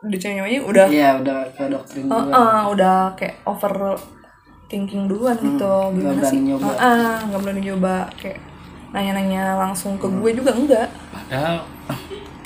di 0.02 0.16
ceweknya 0.16 0.60
udah 0.60 0.86
Iya 0.86 1.10
udah 1.16 1.36
ke 1.48 1.64
doktrin 1.66 2.04
Uh, 2.04 2.18
dulu. 2.18 2.32
uh, 2.32 2.62
udah 2.68 2.96
kayak 3.14 3.38
over 3.44 3.72
thinking 4.66 5.06
duluan 5.06 5.36
gitu 5.36 5.62
nggak 5.62 5.94
gimana 5.94 6.18
berani 6.18 6.28
sih 6.28 6.38
nyoba. 6.42 6.64
Uh, 6.64 6.74
uh, 6.80 7.14
nggak 7.24 7.40
berani 7.40 7.60
nyoba 7.62 7.94
kayak 8.14 8.38
nanya-nanya 8.90 9.42
langsung 9.56 9.96
ke 9.96 10.04
gue 10.04 10.30
juga 10.34 10.50
enggak 10.52 10.88
padahal 11.08 11.56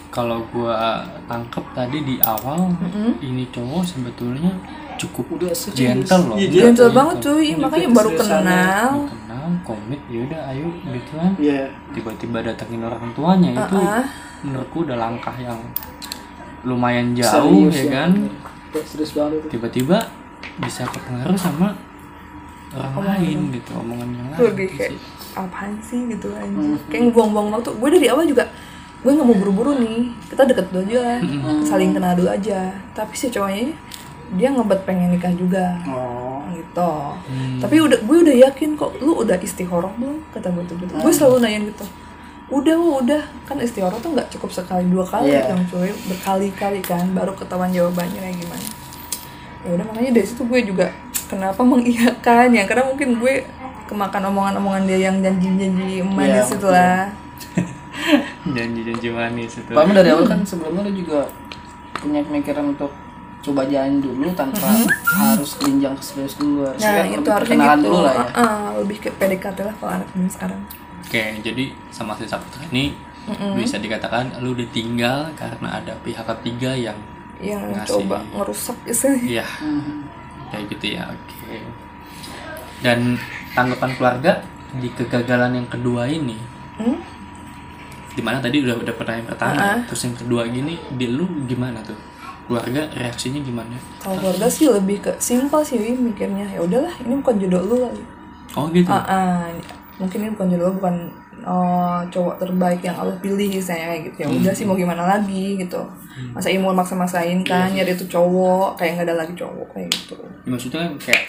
kalau 0.09 0.41
gua 0.49 1.03
tangkep 1.27 1.65
tadi 1.73 1.99
di 2.03 2.17
awal 2.23 2.73
ini 3.21 3.45
cowok 3.47 3.83
sebetulnya 3.85 4.49
cukup 4.97 5.29
Udah 5.31 5.53
serius. 5.53 5.77
gentle 5.77 6.23
loh 6.25 6.37
Iya, 6.37 6.49
gentle 6.49 6.65
Gentle. 6.65 6.91
banget 6.91 7.17
cuy 7.21 7.49
makanya 7.55 7.89
baru 7.91 8.11
kenal 8.13 8.41
Baru 8.41 9.09
kenal 9.11 9.45
komit 9.63 10.01
ya 10.07 10.19
udah 10.23 10.41
ayo 10.49 10.67
gitu 10.87 11.13
kan 11.15 11.33
Iya. 11.37 11.63
tiba-tiba 11.93 12.39
datengin 12.43 12.83
orang 12.83 13.11
tuanya 13.13 13.51
itu 13.55 13.77
Uh-uh. 13.77 14.05
menurutku 14.41 14.79
udah 14.83 14.97
langkah 14.97 15.37
yang 15.37 15.59
lumayan 16.67 17.15
jauh 17.15 17.71
Serius 17.71 17.79
ya 17.79 17.87
kan? 17.95 18.11
Udah 18.75 18.85
Serius 18.85 19.13
banget. 19.15 19.47
tiba-tiba 19.49 19.99
bisa 20.59 20.83
kepengaruh 20.91 21.39
sama 21.39 21.79
orang 22.77 23.17
lain 23.17 23.39
gitu 23.55 23.71
omongan 23.79 24.09
yang 24.13 24.29
lain 24.35 24.41
lebih 24.53 24.69
gitu 24.69 24.79
kayak 24.83 24.93
sih. 24.93 25.01
apaan 25.39 25.73
sih? 25.81 26.01
gitu 26.11 26.29
anjir 26.35 26.77
kayak 26.91 27.03
ngebuang-buang 27.09 27.49
waktu. 27.55 27.71
Gue 27.79 27.89
dari 27.95 28.07
awal 28.11 28.27
juga 28.27 28.45
gue 29.07 29.13
nggak 29.15 29.27
mau 29.29 29.37
buru-buru 29.39 29.73
nih. 29.79 30.11
Kita 30.27 30.43
deket 30.43 30.67
dulu 30.75 30.83
aja. 30.83 31.23
Saling 31.63 31.95
kenal 31.95 32.19
dulu 32.19 32.27
aja. 32.27 32.75
Tapi 32.91 33.15
si 33.15 33.31
cowoknya 33.31 33.71
ini, 33.71 33.75
dia 34.35 34.51
ngebet 34.51 34.83
pengen 34.83 35.15
nikah 35.15 35.31
juga. 35.33 35.79
Oh. 35.87 36.43
gitu. 36.47 36.93
Hmm. 37.27 37.59
tapi 37.61 37.83
udah 37.85 38.01
gue 38.01 38.17
udah 38.23 38.37
yakin 38.49 38.81
kok 38.81 38.97
lu 39.03 39.13
udah 39.23 39.37
istikharah 39.39 39.93
belum? 40.01 40.19
Kata 40.35 40.51
gue 40.51 40.65
tuh 40.67 40.77
gitu. 40.83 40.93
Gue 40.99 41.13
selalu 41.13 41.37
nanyain 41.45 41.65
gitu 41.69 41.85
udah 42.47 42.77
udah. 43.03 43.23
Kan 43.43 43.59
istikharah 43.59 43.99
tuh 43.99 44.15
nggak 44.15 44.31
cukup 44.31 44.51
sekali 44.51 44.87
dua 44.87 45.03
kali 45.03 45.31
Iya. 45.31 45.51
dong 45.51 45.67
cuy. 45.67 45.91
Berkali-kali 46.07 46.81
kan 46.81 47.11
baru 47.11 47.35
ketahuan 47.35 47.71
jawabannya 47.71 48.21
kayak 48.21 48.37
gimana. 48.39 48.67
Ya 49.67 49.71
udah 49.75 49.85
makanya 49.85 50.11
dari 50.15 50.27
situ 50.27 50.43
gue 50.47 50.61
juga 50.63 50.87
kenapa 51.27 51.61
mengiyakan 51.63 52.55
ya? 52.55 52.65
Karena 52.65 52.87
mungkin 52.87 53.19
gue 53.19 53.35
kemakan 53.87 54.31
omongan-omongan 54.31 54.83
dia 54.85 54.99
yang 55.05 55.19
janji-janji 55.19 56.03
manis 56.03 56.47
Iya, 56.47 56.55
itu 56.55 56.69
lah. 56.69 57.03
janji-janji 58.57 59.09
manis 59.11 59.53
itu. 59.59 59.73
Kamu 59.75 59.91
dari 59.91 60.09
awal 60.11 60.27
kan 60.27 60.41
sebelumnya 60.43 60.87
lu 60.87 60.93
juga 60.95 61.27
punya 61.97 62.23
pemikiran 62.23 62.71
untuk 62.71 62.91
coba 63.43 63.63
jalan 63.67 64.03
dulu 64.03 64.27
tanpa 64.35 64.75
harus 65.07 65.55
jenjang 65.59 65.95
ke 65.95 66.03
serius 66.03 66.35
dulu. 66.35 66.67
Harusnya 66.67 66.87
nah 66.87 66.95
kan 66.95 67.07
itu 67.07 67.15
lebih 67.17 67.33
harusnya 67.33 67.57
kenalan 67.57 67.79
gitu. 67.79 67.87
dulu 67.87 67.99
lah 68.03 68.15
ya. 68.15 68.27
Ah, 68.27 68.39
ah, 68.39 68.67
lebih 68.79 68.97
ke 68.99 69.09
PDKT 69.13 69.59
lah 69.63 69.75
kalau 69.79 69.93
anak 69.99 70.09
ini 70.15 70.31
sekarang 70.31 70.61
Oke, 71.17 71.41
jadi 71.43 71.65
sama 71.89 72.13
si 72.13 72.29
Saputra 72.29 72.61
ini 72.69 72.93
bisa 73.57 73.81
dikatakan 73.81 74.37
lu 74.39 74.53
ditinggal 74.53 75.33
karena 75.33 75.81
ada 75.81 75.97
pihak 76.05 76.29
ketiga 76.37 76.77
yang 76.77 76.95
yang 77.41 77.73
Ngasih. 77.73 78.05
coba 78.05 78.21
ngerusak 78.31 78.77
istilahnya 78.85 79.41
ya 79.41 79.47
kayak 80.53 80.65
gitu 80.71 80.87
ya. 80.93 81.09
Oke. 81.09 81.57
Dan 82.85 83.17
tanggapan 83.51 83.97
keluarga 83.97 84.33
di 84.77 84.93
kegagalan 84.93 85.57
yang 85.57 85.69
kedua 85.69 86.05
ini, 86.05 86.37
Hmm? 86.77 87.01
di 88.13 88.21
mana 88.21 88.37
tadi 88.37 88.61
udah 88.61 88.77
udah 88.77 88.95
pernah 88.95 89.17
yang 89.17 89.25
pertama, 89.27 89.81
terus 89.89 90.05
yang 90.05 90.13
kedua 90.13 90.45
gini, 90.45 90.77
di 90.93 91.09
lu 91.09 91.25
gimana 91.49 91.81
tuh? 91.81 91.97
Keluarga 92.45 92.93
reaksinya 92.93 93.41
gimana? 93.41 93.73
Kalau 93.99 94.21
keluarga 94.21 94.47
sih 94.47 94.69
lebih 94.69 95.01
ke 95.01 95.17
simpel 95.17 95.65
sih 95.65 95.81
Wi, 95.81 95.97
mikirnya 95.97 96.45
ya 96.47 96.61
udahlah 96.61 96.93
ini 97.01 97.17
bukan 97.17 97.41
jodoh 97.41 97.63
lu 97.65 97.77
kali. 97.81 98.03
Oh 98.53 98.69
gitu. 98.69 98.93
Ah, 98.93 99.01
ah, 99.09 99.49
mungkin 99.97 100.19
ini 100.25 100.31
bukan 100.37 100.47
jodoh 100.53 100.73
bukan 100.77 100.95
oh, 101.45 102.01
cowok 102.13 102.35
terbaik 102.41 102.81
yang 102.85 102.97
Allah 102.97 103.17
pilih 103.21 103.49
misalnya 103.49 103.93
kayak 103.93 104.03
gitu. 104.13 104.17
Ya 104.25 104.29
udah 104.29 104.53
sih 104.53 104.65
mau 104.69 104.77
gimana 104.77 105.05
lagi 105.09 105.57
gitu. 105.57 105.81
Masa 106.33 106.49
imun 106.49 106.77
maksa-maksain 106.77 107.45
kan 107.45 107.73
nyari 107.73 107.93
itu 107.93 108.09
cowok 108.09 108.77
kayak 108.81 109.01
nggak 109.01 109.07
ada 109.09 109.17
lagi 109.25 109.33
cowok 109.37 109.69
kayak 109.77 109.89
gitu. 109.93 110.17
Ya, 110.21 110.49
maksudnya 110.49 110.79
kan 110.85 110.93
kayak 111.01 111.25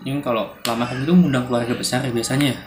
ini 0.00 0.20
kalau 0.24 0.48
lamaran 0.64 1.04
itu 1.04 1.12
ngundang 1.12 1.44
keluarga 1.44 1.76
besar 1.76 2.00
ya 2.00 2.12
biasanya 2.12 2.56
ya? 2.56 2.58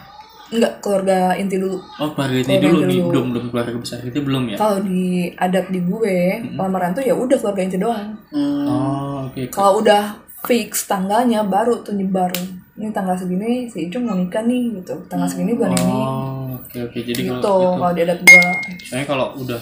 Enggak 0.54 0.72
keluarga 0.78 1.34
inti 1.34 1.56
dulu. 1.58 1.82
Oh 1.98 2.10
keluarga 2.14 2.38
Keluarga 2.46 2.62
dulu 2.62 2.78
inti 2.78 2.94
dulu. 2.94 3.08
belum 3.10 3.26
belum 3.34 3.44
keluarga 3.50 3.78
besar 3.80 3.98
itu 4.06 4.20
belum 4.22 4.42
ya? 4.54 4.56
Kalau 4.60 4.78
di 4.86 5.26
adat 5.34 5.66
di 5.74 5.80
gue 5.82 6.16
lamaran 6.54 6.94
tuh 6.94 7.02
ya 7.02 7.14
udah 7.16 7.36
keluarga 7.38 7.62
inti 7.66 7.78
doang. 7.80 8.14
Hmm. 8.30 8.66
Oh 8.70 9.16
oke. 9.26 9.42
Kalau 9.50 9.82
udah 9.82 10.14
fix 10.46 10.86
tanggalnya 10.86 11.42
baru 11.42 11.82
tuh 11.82 11.98
nyebar. 11.98 12.30
Ini 12.74 12.90
tanggal 12.90 13.14
segini 13.14 13.70
si 13.70 13.86
Icung 13.86 14.02
mau 14.02 14.18
nikah 14.18 14.42
nih 14.42 14.82
gitu. 14.82 14.94
Tanggal 15.06 15.30
segini 15.30 15.54
bulan 15.54 15.70
ini. 15.78 15.94
Oh 15.94 16.58
oke 16.58 16.78
oke 16.90 16.98
jadi 17.06 17.20
Gitu 17.22 17.38
kalau 17.38 17.78
kalau 17.78 17.92
di 17.94 18.00
adat 18.02 18.18
gue. 18.18 18.44
Soalnya 18.82 19.06
kalau 19.06 19.26
udah 19.38 19.60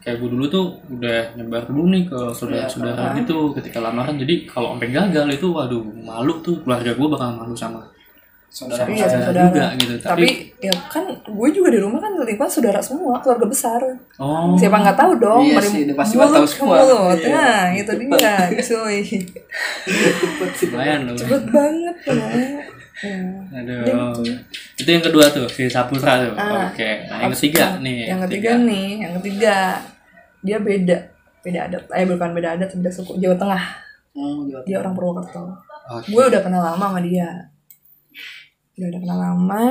kayak 0.00 0.16
gue 0.20 0.28
dulu 0.28 0.44
tuh 0.48 0.66
udah 0.92 1.36
nyebar 1.40 1.64
dulu 1.68 1.88
nih 1.92 2.04
ke 2.08 2.20
saudara-saudara 2.36 3.16
gitu 3.16 3.56
ketika 3.56 3.80
lamaran. 3.80 4.20
Jadi 4.20 4.44
kalau 4.44 4.76
sampai 4.76 4.92
gagal 4.92 5.26
itu 5.32 5.46
waduh 5.48 5.80
malu 6.04 6.40
tuh 6.44 6.60
keluarga 6.60 6.92
gue 6.92 7.08
bakal 7.08 7.28
malu 7.36 7.56
sama 7.56 7.80
Saudara. 8.50 8.82
Iya, 8.90 9.06
saudara 9.06 9.26
saudara. 9.30 9.46
juga 9.46 9.64
gitu. 9.78 9.94
Tapi, 10.02 10.10
Tapi 10.10 10.26
ya 10.58 10.74
kan 10.90 11.04
gue 11.06 11.48
juga 11.54 11.68
di 11.70 11.78
rumah 11.78 12.02
kan 12.02 12.12
lingkungan 12.18 12.50
saudara 12.50 12.82
semua, 12.82 13.14
keluarga 13.22 13.46
besar. 13.46 13.78
oh 14.18 14.58
Siapa 14.58 14.74
nggak 14.74 14.98
tahu 14.98 15.12
dong? 15.22 15.42
Iya 15.46 15.54
dari 15.62 15.70
sih, 15.70 15.80
udah 15.86 15.96
pasti 16.02 16.14
mulut 16.18 16.34
tahu 16.34 16.42
ke 16.42 16.50
semua. 16.50 16.74
mulut. 16.82 17.18
Iya. 17.22 17.30
Nah, 17.30 17.64
itu 17.78 17.92
dia, 17.94 18.34
cuy. 18.58 19.00
lumayan 20.66 21.00
loh. 21.06 21.14
Cepet 21.14 21.44
banget 21.46 21.96
ya. 22.10 22.26
Ya. 23.00 23.22
Aduh. 23.62 24.20
Itu 24.76 24.88
yang 24.90 25.04
kedua 25.06 25.24
tuh 25.30 25.46
si 25.46 25.70
Saputra 25.70 26.20
tuh. 26.20 26.34
Ah. 26.34 26.68
Oke. 26.74 27.06
Nah, 27.06 27.18
yang 27.24 27.32
ketiga 27.38 27.64
nih. 27.78 27.98
Yang 28.10 28.20
ketiga 28.26 28.50
nih, 28.60 28.88
yang 28.98 29.12
ketiga 29.22 29.54
dia 30.42 30.58
beda, 30.58 30.98
beda 31.46 31.60
adat. 31.70 31.84
Eh 31.94 32.04
bukan 32.04 32.34
beda 32.34 32.58
adat, 32.58 32.74
beda 32.74 32.90
suku 32.90 33.14
Jawa 33.22 33.38
Tengah. 33.38 33.62
Hmm, 34.10 34.50
gitu. 34.50 34.58
Dia 34.66 34.82
orang 34.82 34.92
Purwokerto. 34.98 35.54
Oke. 35.94 36.10
Gue 36.10 36.24
udah 36.28 36.40
kenal 36.42 36.62
lama 36.66 36.84
sama 36.90 37.00
dia. 37.00 37.46
Dia 38.74 38.86
udah 38.86 39.00
kenal 39.00 39.18
lama. 39.18 39.64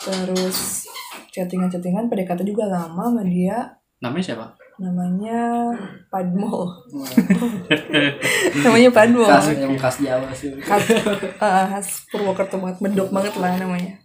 Terus 0.00 0.86
chattingan-chattingan 1.30 2.06
PDKT 2.06 2.40
juga 2.44 2.66
lama 2.66 3.08
sama 3.08 3.22
dia. 3.22 3.76
Namanya 3.98 4.24
siapa? 4.24 4.46
namanya 4.78 5.74
Padmo 6.06 6.70
namanya 8.62 8.90
Padmo 8.94 9.26
Khas 9.26 9.50
yang 9.50 9.74
khas 9.74 9.96
Jawa 9.98 10.30
sih. 10.30 10.54
khas, 10.54 10.86
eh, 10.86 11.64
khas 11.66 12.06
Purwokerto 12.06 12.62
banget 12.62 12.78
medok 12.78 13.10
banget 13.10 13.34
lah 13.34 13.58
namanya 13.58 13.98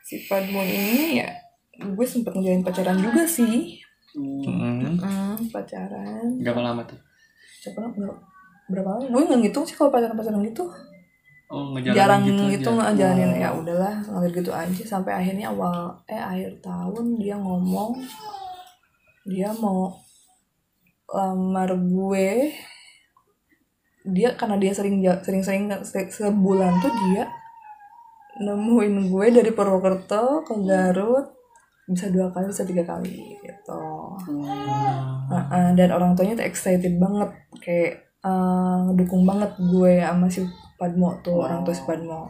si 0.00 0.24
Padmo 0.24 0.64
ini 0.64 1.20
ya 1.20 1.28
gue 1.76 2.06
sempet 2.08 2.32
ngejalin 2.32 2.64
pacaran 2.64 2.96
juga 2.96 3.28
sih 3.28 3.76
Hmm. 4.16 4.96
Hmm. 4.96 5.36
Pacaran 5.52 6.40
Berapa 6.40 6.64
lama 6.64 6.80
tuh? 6.88 6.96
siapa 7.60 7.84
berapa, 7.92 8.16
berapa 8.66 8.88
lama 8.88 9.04
gue 9.04 9.20
nggak 9.22 9.40
ngitung 9.44 9.68
sih 9.68 9.76
kalau 9.76 9.92
pacaran 9.92 10.16
pacaran 10.16 10.40
gitu 10.40 10.64
Oh, 11.46 11.70
jarang 11.78 12.26
gitu 12.26 12.42
aja. 12.74 12.90
ngejalanin 12.90 13.38
ya 13.38 13.50
udahlah 13.54 13.94
ngalir 14.02 14.32
gitu 14.34 14.50
aja. 14.50 14.82
Sampai 14.82 15.14
akhirnya 15.14 15.54
awal 15.54 15.94
eh 16.10 16.18
akhir 16.18 16.58
tahun 16.58 17.22
dia 17.22 17.38
ngomong 17.38 17.94
dia 19.22 19.54
mau 19.54 19.94
lamar 21.06 21.70
gue. 21.72 22.50
Dia 24.06 24.34
karena 24.34 24.58
dia 24.58 24.70
sering 24.70 25.02
sering-sering 25.02 25.70
se- 25.82 26.10
sebulan 26.10 26.78
tuh 26.78 26.90
dia 27.10 27.26
nemuin 28.36 29.08
gue 29.08 29.26
dari 29.32 29.50
Purwokerto 29.50 30.42
ke 30.42 30.54
Garut. 30.62 31.26
Bisa 31.86 32.10
dua 32.10 32.26
kali 32.34 32.50
bisa 32.50 32.66
tiga 32.66 32.82
kali 32.82 33.38
gitu. 33.38 33.82
Heeh, 35.30 35.66
dan 35.74 35.88
orang 35.90 36.18
tuanya 36.18 36.42
tuh 36.42 36.46
excited 36.46 36.98
banget 36.98 37.30
kayak 37.62 37.92
eh, 38.20 38.76
ngedukung 38.90 39.22
banget 39.22 39.54
gue 39.58 40.02
sama 40.02 40.26
si 40.26 40.42
Padmo 40.76 41.16
tuh 41.20 41.42
orang 41.42 41.64
tua 41.64 41.74
Padmo. 41.82 42.20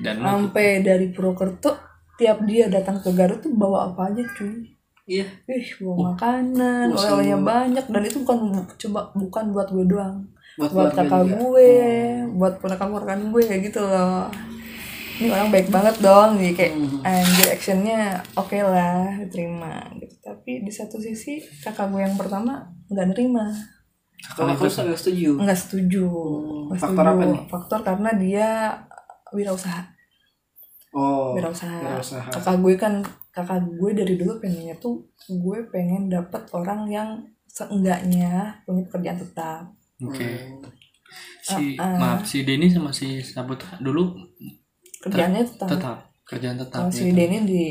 Dan 0.00 0.20
sampai 0.20 0.80
dari 0.80 1.12
Purwokerto 1.12 1.76
tiap 2.16 2.44
dia 2.44 2.68
datang 2.68 3.00
ke 3.00 3.12
Garut 3.12 3.40
tuh 3.40 3.52
bawa 3.52 3.92
apa 3.92 4.12
aja 4.12 4.24
cuy. 4.36 4.76
Iya. 5.10 5.26
ih 5.50 5.68
bawa 5.82 6.14
makanan 6.14 6.94
Wah, 6.94 6.96
oleh-olehnya 7.02 7.38
banyak. 7.42 7.84
Dan 7.90 8.02
itu 8.06 8.22
bukan 8.22 8.38
coba 8.78 9.00
bukan 9.12 9.44
buat 9.50 9.68
gue 9.68 9.84
doang. 9.90 10.22
Buat 10.54 10.70
buat 10.70 10.92
kakak 10.94 11.20
juga. 11.26 11.34
gue 11.40 11.70
buat 12.36 12.54
ponakan-ponakan 12.62 13.34
gue 13.34 13.42
kayak 13.42 13.62
gitu 13.72 13.80
loh. 13.82 14.30
Ini 15.20 15.28
orang 15.28 15.52
baik 15.52 15.68
banget 15.68 16.00
dong 16.00 16.40
jadi 16.40 16.52
kayak 16.56 16.72
Hmm. 16.80 17.04
anjir 17.04 17.48
actionnya 17.52 18.00
oke 18.32 18.56
lah 18.56 19.20
diterima 19.20 19.84
gitu. 19.98 20.14
Tapi 20.22 20.64
di 20.64 20.72
satu 20.72 20.96
sisi 20.96 21.42
kakak 21.60 21.92
gue 21.92 22.00
yang 22.00 22.16
pertama 22.16 22.70
nggak 22.88 23.06
nerima 23.12 23.52
Kalau 24.22 24.50
aku 24.50 24.64
nggak 24.64 24.96
setuju. 24.96 25.30
nggak 25.36 25.58
setuju 25.58 26.04
Hmm, 26.04 26.66
Nggak 26.66 26.78
faktor 26.78 27.02
setuju. 27.02 27.12
apa 27.12 27.24
nih? 27.26 27.40
faktor 27.46 27.80
karena 27.80 28.10
dia 28.14 28.48
wirausaha 29.30 29.82
Oh. 30.90 31.32
wirausaha 31.32 31.78
wirausaha. 31.80 32.30
kakak 32.30 32.56
gue 32.58 32.74
kan 32.74 32.94
kakak 33.30 33.62
gue 33.70 33.90
dari 33.92 34.14
dulu 34.16 34.32
pengennya 34.38 34.74
tuh 34.76 34.98
gue 35.24 35.58
pengen 35.68 36.06
dapet 36.06 36.42
orang 36.50 36.80
yang 36.86 37.08
seenggaknya 37.46 38.30
punya 38.60 38.82
pekerjaan 38.84 39.18
tetap 39.18 39.70
oke 40.00 40.18
Hmm. 40.18 40.66
si 41.40 41.74
Ah, 41.74 41.84
ah. 41.84 41.94
maaf 41.96 42.20
si 42.24 42.42
Denny 42.42 42.66
sama 42.66 42.90
si 42.90 43.18
Saputra 43.20 43.78
dulu 43.78 44.14
kerjaannya 45.00 45.42
tetap, 45.44 45.68
tetap 45.68 45.98
kerjaan 46.22 46.56
tetap 46.56 46.80
kalau 46.80 46.90
si 46.90 47.06
gitu. 47.06 47.16
Denny 47.16 47.38
di 47.42 47.62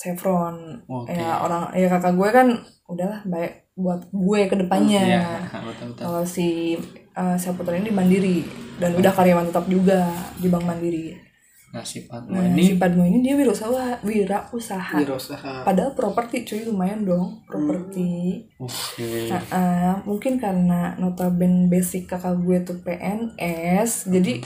Chevron 0.00 0.80
Oke. 0.88 1.12
ya 1.12 1.44
orang 1.44 1.68
ya 1.76 1.86
kakak 1.86 2.16
gue 2.16 2.28
kan 2.30 2.48
udahlah 2.88 3.20
baik 3.28 3.68
buat 3.76 4.08
gue 4.08 4.40
ke 4.48 4.56
depannya 4.56 5.02
Iya, 5.04 5.24
betul 5.68 5.92
betul. 5.92 6.00
kalau 6.00 6.22
si 6.24 6.80
uh, 7.12 7.36
Saputra 7.36 7.76
ini 7.76 7.88
di 7.88 7.94
Mandiri 7.94 8.38
dan 8.80 8.96
udah 8.96 9.12
karyawan 9.12 9.44
tetap 9.46 9.68
juga 9.68 10.08
di 10.36 10.48
Bank 10.48 10.64
Mandiri 10.64 11.28
Nah, 11.70 11.86
si 11.86 12.02
Padmo 12.02 12.34
nah 12.34 12.42
ini 12.42 12.66
si 12.66 12.74
Padmo 12.74 13.06
ini 13.06 13.22
dia 13.22 13.38
wirausaha 13.38 14.02
wirausaha 14.02 14.98
Wirausaha. 14.98 15.62
padahal 15.62 15.94
properti 15.94 16.42
cuy 16.42 16.66
lumayan 16.66 17.06
dong 17.06 17.46
properti 17.46 18.42
oke. 18.58 19.06
Nah, 19.30 19.42
uh, 19.54 19.94
mungkin 20.02 20.34
karena 20.34 20.98
notabene 20.98 21.70
basic 21.70 22.10
kakak 22.10 22.42
gue 22.42 22.58
tuh 22.66 22.82
PNS, 22.82 24.10
jadi 24.10 24.42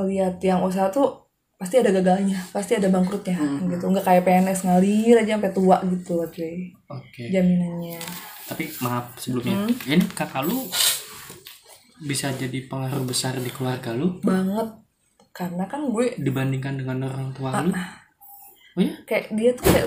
lihat 0.00 0.40
yang 0.40 0.64
usaha 0.64 0.88
tuh 0.88 1.28
pasti 1.60 1.76
ada 1.76 1.92
gagalnya, 1.92 2.40
pasti 2.48 2.72
ada 2.72 2.88
bangkrutnya 2.88 3.36
gitu. 3.68 3.84
Nggak 3.84 4.00
kayak 4.02 4.24
PNS 4.24 4.64
ngalir 4.64 5.20
aja 5.20 5.36
sampai 5.36 5.52
tua 5.52 5.76
gitu 5.84 6.16
loh 6.16 6.24
cuy. 6.26 6.72
Oke. 6.88 7.28
Jaminannya. 7.28 8.00
Tapi 8.48 8.64
maaf 8.80 9.12
sebelumnya, 9.14 9.60
Hmm. 9.60 9.76
ini 9.86 10.04
kakak 10.10 10.42
lu 10.42 10.64
bisa 12.00 12.32
jadi 12.32 12.64
pengaruh 12.64 13.04
besar 13.04 13.36
di 13.36 13.52
keluarga 13.52 13.92
lu 13.92 14.16
Banget. 14.20 14.72
Karena 15.30 15.68
kan 15.68 15.84
gue 15.86 16.16
dibandingkan 16.16 16.80
dengan 16.80 17.06
orang 17.06 17.30
tua 17.30 17.52
Ah, 17.52 17.62
lu. 17.62 17.70
Oh 18.72 18.80
ya? 18.80 18.92
kayak 19.04 19.36
dia 19.36 19.50
tuh 19.52 19.64
kayak 19.66 19.86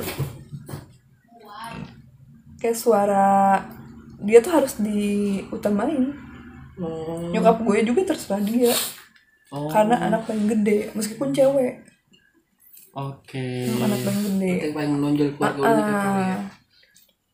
kayak 2.58 2.78
suara 2.78 3.60
dia 4.20 4.40
tuh 4.40 4.54
harus 4.54 4.78
diutamain. 4.78 6.14
Hmm. 6.74 7.30
Nyokap 7.30 7.62
gue 7.62 7.78
juga 7.84 8.02
terserah 8.08 8.40
dia 8.40 8.72
Oh. 9.54 9.70
karena 9.70 10.02
anak 10.02 10.26
paling 10.26 10.50
gede 10.50 10.90
meskipun 10.98 11.30
cewek. 11.30 11.86
Oke. 12.98 13.70
anak 13.70 14.02
paling 14.02 14.24
gede. 14.34 14.54
Yang 14.66 14.74
paling 14.74 14.92
menonjol 14.98 15.30
keluarga 15.38 15.62
ya. 15.62 15.78
Ah, 15.78 16.40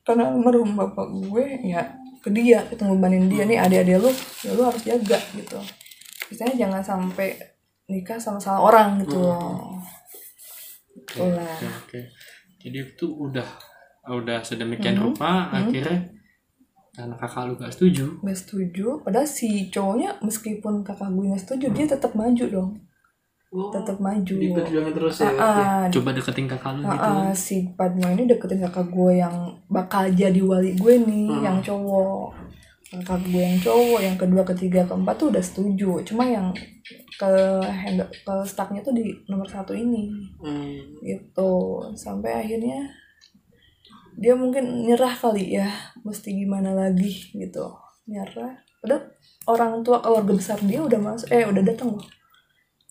karena 0.03 0.23
almarhum 0.27 0.75
bapak 0.75 1.07
gue 1.15 1.45
ya 1.63 1.81
ke 2.19 2.29
dia 2.35 2.59
kita 2.67 2.83
ngebebanin 2.83 3.31
dia. 3.31 3.43
Nih 3.47 3.55
adik-adik 3.55 4.03
lu 4.03 4.11
ya 4.43 4.51
lu 4.51 4.63
harus 4.67 4.83
jaga 4.83 5.19
gitu. 5.31 5.59
Misalnya 6.27 6.55
jangan 6.67 6.81
sampai 6.83 7.39
nikah 7.87 8.19
sama 8.19 8.39
salah 8.43 8.67
orang 8.67 8.99
gitu 9.07 9.15
loh. 9.15 9.79
Oke, 10.99 11.23
oke, 11.23 11.65
oke. 11.87 11.99
Jadi 12.59 12.77
itu 12.83 13.07
udah 13.07 13.47
udah 14.11 14.43
sedemikian 14.43 14.99
Hmm. 14.99 15.15
rupa 15.15 15.47
akhirnya 15.55 16.18
karena 16.99 17.15
kakak 17.15 17.43
lu 17.45 17.53
gak 17.55 17.71
setuju. 17.71 18.05
gak 18.19 18.35
setuju 18.35 18.85
padahal 18.99 19.23
si 19.25 19.47
cowoknya 19.67 20.19
meskipun 20.19 20.83
kakak 20.83 21.07
gue 21.09 21.25
gak 21.29 21.41
setuju 21.41 21.65
dia 21.71 21.85
tetap 21.87 22.11
maju 22.13 22.45
dong 22.45 22.71
Oh, 23.49 23.73
tetap 23.73 23.97
maju 23.97 24.29
diperjuangin 24.35 24.93
terus 24.93 25.15
ya. 25.19 25.33
Ah, 25.33 25.41
ah, 25.41 25.83
Coba 25.89 26.13
deketin 26.13 26.45
kakak 26.45 26.69
lu 26.69 26.85
ah, 26.85 26.93
gitu. 26.93 27.09
ah, 27.09 27.33
si 27.33 27.55
Padma 27.73 28.13
ini 28.13 28.29
deketin 28.29 28.61
kakak 28.61 28.85
gue 28.87 29.17
yang 29.17 29.33
bakal 29.65 30.05
jadi 30.05 30.37
wali 30.39 30.75
gue 30.75 30.93
nih 30.99 31.25
Hmm. 31.25 31.41
yang 31.41 31.57
cowok 31.57 32.29
kakak 32.91 33.25
gue 33.25 33.41
yang 33.41 33.57
cowok 33.57 33.99
yang 34.03 34.17
kedua 34.17 34.43
ketiga 34.45 34.85
keempat 34.85 35.15
tuh 35.15 35.33
udah 35.33 35.41
setuju 35.41 35.97
cuma 36.03 36.23
yang 36.25 36.53
ke 37.15 37.31
ke 38.21 38.33
stucknya 38.45 38.79
tuh 38.79 38.93
di 38.93 39.09
nomor 39.25 39.45
satu 39.45 39.73
ini 39.73 40.13
Hmm. 40.37 41.01
gitu 41.01 41.49
sampai 41.95 42.45
akhirnya 42.45 42.85
dia 44.19 44.35
mungkin 44.35 44.83
nyerah 44.83 45.15
kali 45.15 45.55
ya 45.55 45.71
mesti 46.03 46.35
gimana 46.35 46.75
lagi 46.75 47.31
gitu. 47.31 47.71
Nyerah. 48.03 48.59
Padahal 48.83 49.03
orang 49.47 49.71
tua 49.79 50.03
keluarga 50.03 50.33
besar 50.35 50.59
dia 50.59 50.83
udah 50.83 50.99
masuk 50.99 51.31
eh 51.31 51.47
udah 51.47 51.63
datang 51.63 51.95
loh. 51.95 52.07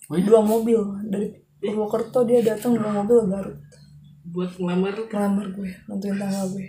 Oh 0.08 0.16
ya? 0.16 0.24
dua 0.24 0.40
mobil. 0.40 0.80
Dari 1.04 1.28
Purwokerto 1.60 2.24
dia 2.24 2.40
datang 2.40 2.80
dua 2.80 3.04
mobil 3.04 3.24
ke 3.24 3.28
Garut. 3.28 3.58
Buat 4.28 4.56
ngelamar 4.56 4.96
ngelamar 5.04 5.46
gue 5.52 5.70
nentuin 5.84 6.16
tanggal 6.16 6.48
gue. 6.48 6.68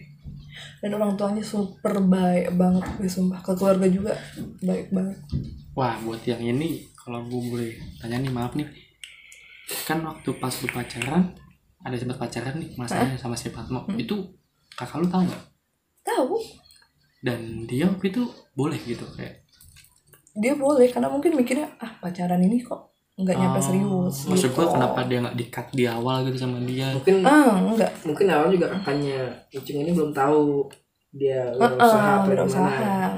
Dan 0.83 0.91
orang 0.99 1.15
tuanya 1.15 1.43
super 1.43 2.03
baik 2.03 2.51
banget 2.59 2.83
gue 2.99 3.07
sumpah. 3.07 3.39
Ke 3.39 3.55
keluarga 3.55 3.87
juga 3.87 4.11
baik 4.59 4.91
banget. 4.91 5.17
Wah, 5.71 5.95
buat 6.03 6.19
yang 6.27 6.43
ini 6.43 6.83
kalau 6.99 7.23
gue 7.27 7.41
boleh 7.47 7.71
tanya 8.03 8.19
nih, 8.19 8.31
maaf 8.31 8.53
nih. 8.59 8.67
Kan 9.87 10.03
waktu 10.03 10.35
pas 10.41 10.51
lu 10.59 10.67
pacaran, 10.67 11.31
ada 11.79 11.95
sempat 11.95 12.17
pacaran 12.19 12.59
nih 12.59 12.75
masanya 12.75 13.15
sama 13.15 13.39
si 13.39 13.53
Fatma. 13.53 13.85
Hmm. 13.87 13.95
Itu 13.95 14.38
kakak 14.79 14.97
lu 14.97 15.07
tahu 15.07 15.23
nggak? 15.25 15.43
tahu 16.01 16.35
Dan 17.19 17.39
dia 17.67 17.83
waktu 17.85 18.05
itu 18.09 18.23
boleh 18.53 18.79
gitu 18.79 19.03
kayak. 19.11 19.43
dia 20.31 20.55
boleh 20.55 20.87
karena 20.87 21.11
mungkin 21.11 21.35
mikirnya 21.35 21.67
ah 21.77 21.91
pacaran 21.99 22.39
ini 22.39 22.63
kok 22.63 22.87
nggak 23.13 23.35
nyampe 23.35 23.59
Oh, 23.59 24.07
serius 24.07 24.29
Maksud 24.31 24.49
gue 24.49 24.63
gitu. 24.63 24.71
kenapa 24.71 24.99
dia 25.03 25.19
nggak 25.19 25.35
di-cut 25.35 25.67
di 25.69 25.83
awal 25.83 26.23
gitu 26.23 26.37
sama 26.39 26.63
dia? 26.63 26.95
Mungkin 26.95 27.15
ah 27.21 27.59
enggak 27.59 27.91
mungkin 28.01 28.25
awal 28.25 28.47
juga 28.47 28.71
kakaknya 28.71 29.19
Ucing 29.51 29.83
ini 29.83 29.91
belum 29.91 30.15
tahu 30.15 30.71
dia 31.11 31.51
Ah, 31.51 31.67
berusaha 31.67 31.99
ah, 31.99 32.15
atau 32.15 32.29
berusaha 32.31 32.69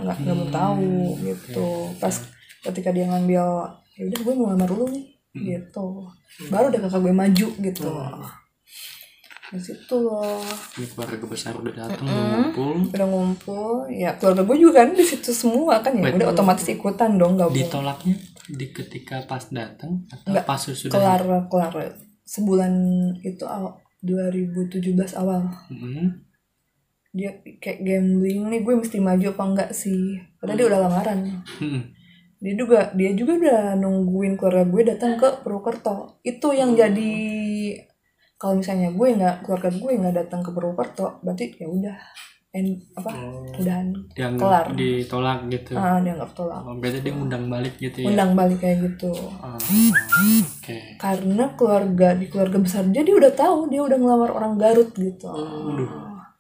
nggak 0.02 0.18
nggak 0.18 0.36
mau 0.36 0.50
tahu 0.50 0.90
gitu 1.22 1.68
pas 2.02 2.16
ketika 2.64 2.90
dia 2.90 3.06
ngambil 3.06 3.46
ya 3.92 4.04
udah 4.04 4.20
gue 4.20 4.34
mau 4.34 4.46
ngelamar 4.48 4.70
dulu 4.72 4.86
nih 4.90 5.06
gitu 5.36 5.86
baru 6.50 6.74
deh 6.74 6.82
kakak 6.82 7.00
gue 7.00 7.14
maju 7.14 7.48
gitu 7.62 7.86
di 9.52 9.60
situ 9.60 9.96
loh 10.00 10.40
Ini 10.80 10.88
keluarga 10.90 11.28
besar 11.28 11.52
udah 11.52 11.74
datang, 11.76 12.08
Mm-mm. 12.08 12.16
udah 12.16 12.28
ngumpul. 12.32 12.72
udah 12.96 13.08
ngumpul 13.12 13.68
ya 13.92 14.16
keluarga 14.16 14.48
gue 14.48 14.58
juga 14.58 14.74
kan 14.82 14.96
di 14.96 15.04
situ 15.04 15.36
semua 15.36 15.84
kan 15.84 15.92
ya 15.92 16.08
Wait. 16.08 16.16
udah 16.16 16.32
otomatis 16.32 16.64
ikutan 16.72 17.20
dong 17.20 17.36
gabung 17.36 17.60
Ditolaknya 17.60 18.16
di 18.48 18.66
ketika 18.72 19.28
pas 19.28 19.44
datang 19.52 20.08
atau 20.08 20.32
Nggak, 20.32 20.46
pas 20.48 20.60
sudah 20.60 20.92
kelar 20.92 21.22
kelar 21.52 21.72
sebulan 22.24 22.74
itu 23.20 23.44
awal 23.44 23.76
2017 24.02 24.82
awal 25.20 25.52
Mm-mm. 25.68 26.24
dia 27.12 27.36
kayak 27.60 27.84
gambling 27.84 28.48
nih 28.48 28.64
gue 28.64 28.74
mesti 28.74 29.04
maju 29.04 29.36
apa 29.36 29.44
enggak 29.44 29.70
sih 29.76 30.16
padahal 30.40 30.58
dia 30.58 30.68
udah 30.72 30.80
lamaran 30.80 31.20
Mm-mm. 31.60 31.92
dia 32.40 32.54
juga 32.56 32.88
dia 32.96 33.12
juga 33.12 33.36
udah 33.36 33.62
nungguin 33.76 34.40
keluarga 34.40 34.64
gue 34.64 34.82
datang 34.96 35.20
ke 35.20 35.44
Purwokerto 35.44 36.24
itu 36.24 36.48
yang 36.56 36.72
jadi 36.74 37.12
kalau 38.42 38.58
misalnya 38.58 38.90
gue 38.90 39.08
nggak 39.14 39.36
keluarga 39.42 39.70
gue 39.70 39.92
nggak 39.94 40.16
datang 40.18 40.42
ke 40.42 40.50
Purwokerto 40.50 41.22
berarti 41.22 41.54
ya 41.56 41.70
udah 41.70 41.98
end 42.52 42.84
apa 42.94 43.14
udahan 43.54 43.94
Dia 44.12 44.28
nggak 44.28 44.42
Kelar. 44.42 44.66
ditolak 44.74 45.40
gitu. 45.48 45.72
ah 45.74 46.02
dia 46.02 46.12
nggak 46.12 46.34
tolak 46.34 46.60
Oh, 46.60 46.76
berarti 46.76 47.00
dia 47.00 47.14
ngundang 47.14 47.46
balik 47.48 47.74
gitu 47.78 47.98
ya. 48.02 48.06
undang 48.08 48.32
balik 48.34 48.60
kayak 48.60 48.78
gitu 48.84 49.14
Oh, 49.14 49.56
Oke. 49.56 50.78
karena 50.98 51.46
keluarga 51.54 52.08
di 52.12 52.26
keluarga 52.28 52.58
besar 52.58 52.84
dia 52.86 53.02
dia 53.02 53.14
udah 53.14 53.32
tahu 53.32 53.70
dia 53.70 53.80
udah 53.80 53.96
ngelamar 53.96 54.30
orang 54.32 54.58
Garut 54.58 54.90
gitu 54.92 55.30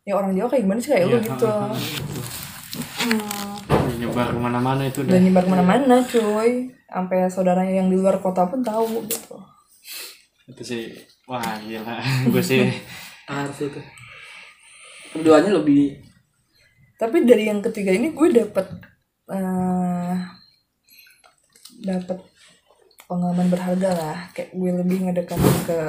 ya 0.01 0.13
orang 0.13 0.33
Jawa 0.33 0.49
kayak 0.49 0.63
gimana 0.65 0.79
sih 0.79 0.91
kayak 0.91 1.05
lu 1.05 1.13
Iya, 1.13 1.21
gitu 1.23 1.45
ha, 1.47 1.55
ha, 1.61 1.67
gitu. 1.71 2.21
Udah 3.69 3.95
nyebar 3.97 4.27
ke 4.27 4.39
mana-mana 4.39 4.81
itu 4.83 4.99
udah 4.99 5.11
udah. 5.11 5.21
nyebar 5.21 5.43
ke 5.43 5.51
mana-mana 5.51 5.95
cuy 6.03 6.51
sampai 6.83 7.17
saudaranya 7.27 7.73
yang 7.77 7.87
di 7.87 7.95
luar 7.95 8.17
kota 8.17 8.43
pun 8.45 8.59
tahu 8.59 9.05
gitu 9.05 9.37
Itu 10.45 10.61
sih, 10.61 10.91
wah 11.31 11.55
gila. 11.63 11.95
Gue 12.35 12.43
sih, 12.43 12.59
harus 13.23 13.57
itu. 13.63 13.79
Keduanya 15.15 15.55
lebih 15.55 16.11
tapi 17.01 17.25
dari 17.25 17.49
yang 17.49 17.65
ketiga 17.65 17.97
ini 17.97 18.13
gue 18.13 18.29
dapet 18.29 18.67
eh, 19.33 20.13
dapet 21.81 22.21
pengalaman 23.09 23.49
berharga 23.49 23.89
lah. 23.97 24.17
Kayak 24.37 24.53
gue 24.53 24.71
lebih 24.85 24.97
ngedekatin 25.09 25.57
ke 25.65 25.79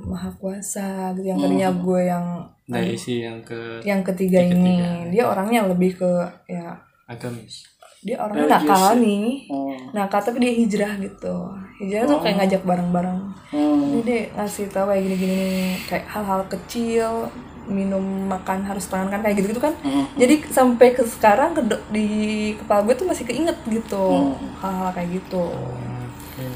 maha 0.00 0.28
kuasa 0.36 1.12
gitu 1.16 1.32
yang 1.32 1.40
tadinya 1.40 1.68
gue 1.76 2.00
yang 2.08 2.24
dari 2.64 2.96
si 2.96 3.20
yang 3.20 3.40
ke 3.44 3.84
yang 3.84 4.00
ketiga 4.00 4.40
Yang 4.40 4.52
ini. 4.56 4.72
ketiga. 4.80 4.88
dia 5.12 5.24
orangnya 5.28 5.60
lebih 5.68 6.00
ke 6.00 6.10
ya 6.48 6.72
agamis 7.04 7.68
dia 8.00 8.16
orangnya 8.16 8.48
Religious 8.48 8.64
nakal 8.64 8.84
ya? 8.88 8.92
nih. 8.98 9.26
Oh. 9.46 9.76
nakal 9.92 10.20
tapi 10.20 10.38
dia 10.38 10.52
hijrah 10.54 10.92
gitu. 10.98 11.34
Hijrah 11.78 12.02
tuh 12.06 12.18
kayak 12.20 12.36
ngajak 12.38 12.62
bareng-bareng. 12.64 13.20
Hmm. 13.50 13.82
ini 13.90 14.00
dia 14.00 14.20
ngasih 14.32 14.70
tahu 14.70 14.88
kayak 14.88 15.02
gini-gini 15.04 15.42
kayak 15.84 16.06
hal-hal 16.06 16.40
kecil 16.46 17.28
minum 17.66 18.00
makan 18.26 18.64
harus 18.64 18.86
tangan 18.86 19.10
kan 19.10 19.20
kayak 19.20 19.36
gitu 19.36 19.52
gitu 19.52 19.60
kan. 19.60 19.74
Hmm. 19.82 20.06
jadi 20.16 20.40
sampai 20.48 20.90
ke 20.90 21.02
sekarang 21.04 21.52
ke 21.52 21.60
di 21.90 22.08
kepala 22.56 22.82
gue 22.82 22.94
tuh 22.94 23.06
masih 23.06 23.26
keinget 23.26 23.58
gitu 23.66 24.32
hal-hal 24.58 24.90
kayak 24.90 25.20
gitu. 25.20 25.44
Oke. 25.50 26.46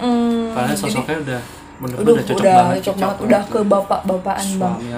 Mm, 0.00 0.54
Padahal 0.54 0.68
jadi- 0.70 0.80
sosoknya 0.80 1.16
udah 1.20 1.40
bener-bener 1.78 2.02
udah 2.02 2.12
udah 2.12 2.24
cocok 2.24 2.40
udah 2.40 2.54
banget 2.54 2.76
cocok 2.78 2.96
banget. 2.96 3.18
Udah 3.20 3.42
ke 3.44 3.58
bapak-bapakan 3.66 4.46
bang. 4.46 4.76
suami 4.78 4.88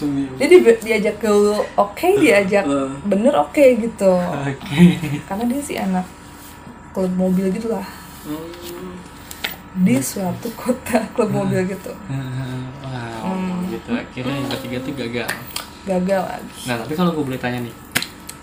Abel 0.00 0.06
wah 0.08 0.24
Sumi. 0.24 0.38
jadi 0.38 0.54
di- 0.56 0.80
diajak 0.84 1.16
ke 1.18 1.30
oke 1.74 2.08
diajak 2.16 2.64
Eh. 2.64 2.90
bener 3.04 3.34
oke 3.34 3.64
gitu. 3.78 4.12
Oke. 4.14 4.80
Karena 5.24 5.44
dia 5.44 5.60
sih 5.60 5.76
anak 5.76 6.06
klub 6.90 7.10
mobil 7.12 7.48
gitu 7.48 7.68
lah 7.68 7.84
Hmm. 8.20 8.98
di 9.78 9.94
suatu 9.98 10.48
kota 10.52 10.98
klub 11.12 11.30
mobil 11.30 11.62
gitu. 11.64 11.90
Wow 12.80 13.34
gitu. 13.66 13.90
Akhirnya 13.90 14.34
yang 14.34 14.50
ketiga 14.50 14.76
tuh 14.80 14.92
gagal. 14.96 15.28
Gagal 15.84 16.22
lagi. 16.26 16.58
Nah 16.64 16.76
tapi 16.76 16.92
kalau 16.92 17.10
gue 17.12 17.24
boleh 17.24 17.38
tanya 17.38 17.58
nih. 17.58 17.74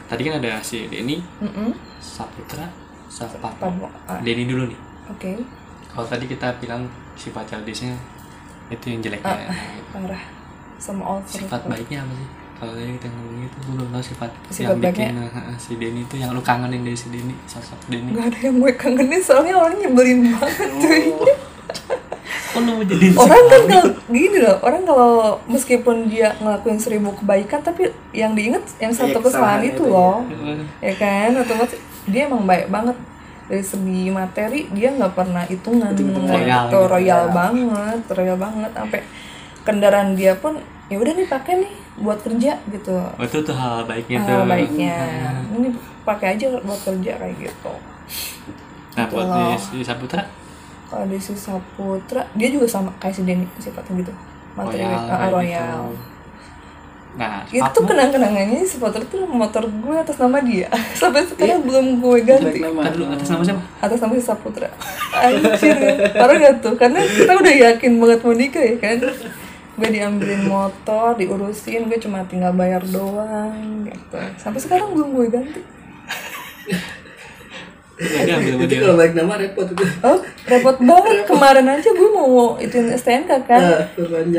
Tadi 0.06 0.22
kan 0.22 0.38
ada 0.38 0.62
si 0.62 0.86
Denny 0.86 1.18
Mm-mm. 1.39 1.74
Saputra 1.98 2.70
Sapapo 3.06 3.58
Papo. 3.58 3.88
Ah, 4.06 4.20
Denny 4.20 4.46
dulu 4.46 4.68
nih. 4.68 4.80
Oke. 5.08 5.41
Kalau 5.88 6.06
tadi 6.06 6.26
kita 6.26 6.56
bilang 6.56 6.86
sifat 7.13 7.48
childishnya 7.48 7.96
itu 8.68 8.86
yang 8.88 9.00
jeleknya. 9.00 9.46
Gitu. 9.46 9.82
parah 9.91 10.24
sama 10.78 11.04
all 11.06 11.20
sifat 11.26 11.62
baiknya 11.66 12.04
apa 12.04 12.14
sih? 12.16 12.30
Kalau 12.56 12.72
tadi 12.72 12.88
kita 12.96 13.08
ngomong 13.12 13.44
itu 13.44 13.58
gue 13.60 13.74
belum 13.76 13.90
tahu 13.92 14.04
sifat, 14.04 14.30
Sifat 14.48 14.80
yang 14.80 14.80
bikin 14.80 15.16
uh, 15.20 15.56
si 15.60 15.76
Denny 15.76 16.02
itu 16.08 16.16
yang 16.16 16.32
lu 16.32 16.40
kangenin 16.40 16.88
dari 16.88 16.96
si 16.96 17.12
Denny 17.12 17.36
sosok 17.46 17.80
Denny. 17.92 18.16
Nggak 18.16 18.26
ada 18.32 18.40
yang 18.40 18.56
gue 18.64 18.72
kangenin 18.80 19.20
soalnya 19.20 19.54
orangnya 19.60 19.92
nyebelin 19.92 20.20
banget 20.40 20.70
cuy. 20.80 21.04
Oh 22.56 22.64
lu 22.64 22.80
mau 22.80 22.86
jadi 22.88 23.12
orang 23.12 23.44
kan 23.52 23.62
kalau 23.68 23.88
gini 24.08 24.38
loh 24.40 24.56
orang 24.64 24.88
kalau 24.88 25.12
meskipun 25.44 26.08
dia 26.08 26.32
ngelakuin 26.40 26.80
seribu 26.80 27.12
kebaikan 27.20 27.60
tapi 27.60 27.92
yang 28.16 28.32
diinget 28.32 28.64
yang 28.80 28.96
satu 28.96 29.20
Iya, 29.20 29.28
kesalahan 29.28 29.60
kesalahan 29.60 29.62
itu 29.68 29.84
itu, 29.84 29.92
loh. 29.92 30.18
Ya 30.80 30.94
kan? 30.96 31.30
Otomatis 31.36 31.80
dia 32.08 32.22
emang 32.32 32.48
baik 32.48 32.72
banget. 32.72 32.96
Dari 33.46 33.62
segi 33.62 34.08
materi 34.10 34.60
dia 34.72 34.90
nggak 34.96 35.14
pernah 35.14 35.44
hitungan. 35.44 35.92
Nggak 35.92 36.32
royal 36.32 36.64
gitu, 36.66 36.80
gitu. 36.80 36.80
royal 36.88 37.24
Ya. 37.28 37.34
banget 37.36 38.00
royal 38.16 38.38
banget. 38.40 38.72
Sampai 38.72 39.02
kendaraan 39.65 40.13
dia 40.13 40.38
pun 40.38 40.62
ya 40.86 41.01
udah 41.01 41.13
nih 41.17 41.28
pakai 41.28 41.54
nih 41.65 41.73
buat 41.97 42.19
kerja 42.21 42.62
gitu. 42.69 42.93
Oh, 42.93 43.23
itu 43.25 43.38
tuh 43.41 43.56
hal 43.58 43.89
baiknya 43.89 44.21
tuh. 44.21 44.38
hal 44.38 44.45
baiknya 44.45 44.95
ini 45.58 45.69
pakai 46.06 46.38
aja 46.38 46.45
buat 46.62 46.80
kerja 46.86 47.12
kayak 47.17 47.36
gitu. 47.41 47.73
Nah 48.95 49.06
Gitu 49.10 49.13
buat 49.17 49.28
loh. 49.28 49.38
di, 49.58 49.82
di 49.82 49.86
Saputra? 49.86 50.23
Kalau 50.86 51.06
di 51.10 51.17
si 51.17 51.34
Saputra 51.34 52.21
dia 52.38 52.49
juga 52.54 52.69
sama 52.69 52.93
kayak 53.01 53.15
si 53.17 53.21
Denny 53.25 53.49
sifatnya 53.58 54.06
gitu. 54.06 54.13
Materi 54.56 54.86
royal, 54.86 54.93
ah, 54.93 55.17
kayak 55.19 55.34
royal. 55.34 55.82
Gitu. 55.89 56.13
nah 57.15 57.47
itu 57.47 57.80
kenang-kenangannya 57.88 58.60
si 58.67 58.75
Saputra 58.78 59.01
tuh 59.08 59.25
motor 59.25 59.65
gue 59.65 59.95
atas 59.97 60.21
nama 60.21 60.38
dia. 60.45 60.69
Sampai 61.01 61.25
sekarang 61.25 61.65
belum 61.65 62.04
gue 62.04 62.17
ganti. 62.28 62.62
nama. 62.62 62.91
Dulu 62.93 63.10
atas 63.10 63.28
nama 63.34 63.41
siapa? 63.41 63.63
Atas 63.82 63.97
nama 64.04 64.13
si 64.13 64.23
Saputra. 64.23 64.69
Anjir. 65.25 65.75
Parah 66.13 66.36
gak 66.38 66.56
tuh? 66.62 66.75
Karena 66.78 67.01
kita 67.01 67.34
udah 67.34 67.56
yakin 67.71 67.91
banget 67.97 68.19
mau 68.21 68.36
nikah 68.36 68.62
ya 68.62 68.75
kan 68.78 68.99
gue 69.76 69.90
diambilin 69.92 70.48
motor 70.48 71.20
diurusin 71.20 71.92
gue 71.92 72.00
cuma 72.00 72.24
tinggal 72.24 72.56
bayar 72.56 72.80
doang 72.88 73.84
gitu. 73.84 74.20
Sampai 74.40 74.64
sekarang 74.64 74.96
belum 74.96 75.10
gue 75.12 75.28
ganti. 75.28 75.62
Itu 77.96 78.76
kalau 78.84 79.00
baik 79.00 79.16
nama 79.16 79.40
repot 79.40 79.72
itu. 79.72 79.84
oh 80.04 80.20
repot 80.48 80.78
banget. 80.84 81.28
Kemarin 81.28 81.68
aja 81.72 81.90
gue 81.96 82.10
mau 82.12 82.60
ituin 82.60 82.92
STNK 82.92 83.32
kan. 83.48 83.62
Ah, 83.64 83.84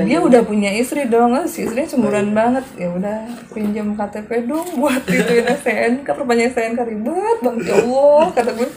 dia 0.04 0.18
udah 0.20 0.44
punya 0.44 0.68
istri 0.76 1.08
dong. 1.08 1.32
Oh, 1.32 1.48
si 1.48 1.64
istrinya 1.64 1.88
cemburuan 1.88 2.36
banget. 2.36 2.64
Ya 2.76 2.92
udah 2.92 3.24
pinjam 3.52 3.96
KTP 3.96 4.44
dong 4.44 4.76
buat 4.76 5.00
ituin 5.08 5.48
STNK 5.48 6.04
perpanjang 6.04 6.52
STNK 6.52 6.80
ribet 6.84 7.38
banget. 7.40 7.64
Ya 7.64 7.76
Allah 7.80 8.26
kata 8.32 8.50
gue. 8.56 8.68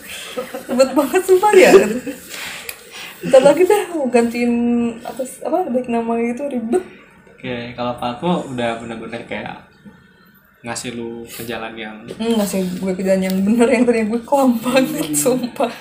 Ribet 0.72 0.89
banget 0.95 1.22
sumpah 1.28 1.52
ya 1.56 1.72
Ntar 3.19 3.41
lagi 3.43 3.63
dah 3.67 3.84
gantiin 4.08 4.53
atas 5.03 5.43
apa 5.43 5.67
baik 5.67 5.91
nama 5.91 6.15
itu 6.19 6.43
ribet. 6.47 6.84
Oke, 7.36 7.75
kalau 7.75 7.95
Fatmo 7.99 8.47
udah 8.51 8.79
bener-bener 8.79 9.23
kayak 9.27 9.67
ngasih 10.60 10.95
lu 10.95 11.23
ke 11.23 11.47
jalan 11.47 11.71
yang 11.75 12.03
hmm, 12.03 12.36
ngasih 12.36 12.67
gue 12.84 12.91
ke 12.91 13.03
jalan 13.03 13.32
yang 13.32 13.36
bener 13.47 13.67
yang 13.71 13.84
tadinya 13.88 14.12
gue 14.12 14.21
kelam 14.27 14.51
banget 14.63 15.12
sumpah. 15.15 15.71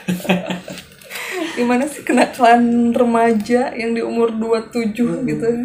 Gimana 1.59 1.83
sih 1.91 2.07
kenakalan 2.07 2.95
remaja 2.95 3.75
yang 3.75 3.91
di 3.91 4.03
umur 4.03 4.31
27 4.35 4.95
gitu? 5.27 5.49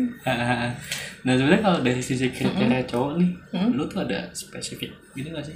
Nah 1.23 1.39
sebenarnya 1.39 1.63
kalau 1.63 1.79
dari 1.79 2.03
sisi 2.03 2.27
kriteria 2.35 2.83
cowok 2.83 3.11
nih 3.15 3.31
lu 3.71 3.87
tuh 3.87 4.03
ada 4.03 4.27
spesifik 4.35 4.91
gitu 5.15 5.31
gak 5.31 5.47
sih 5.47 5.55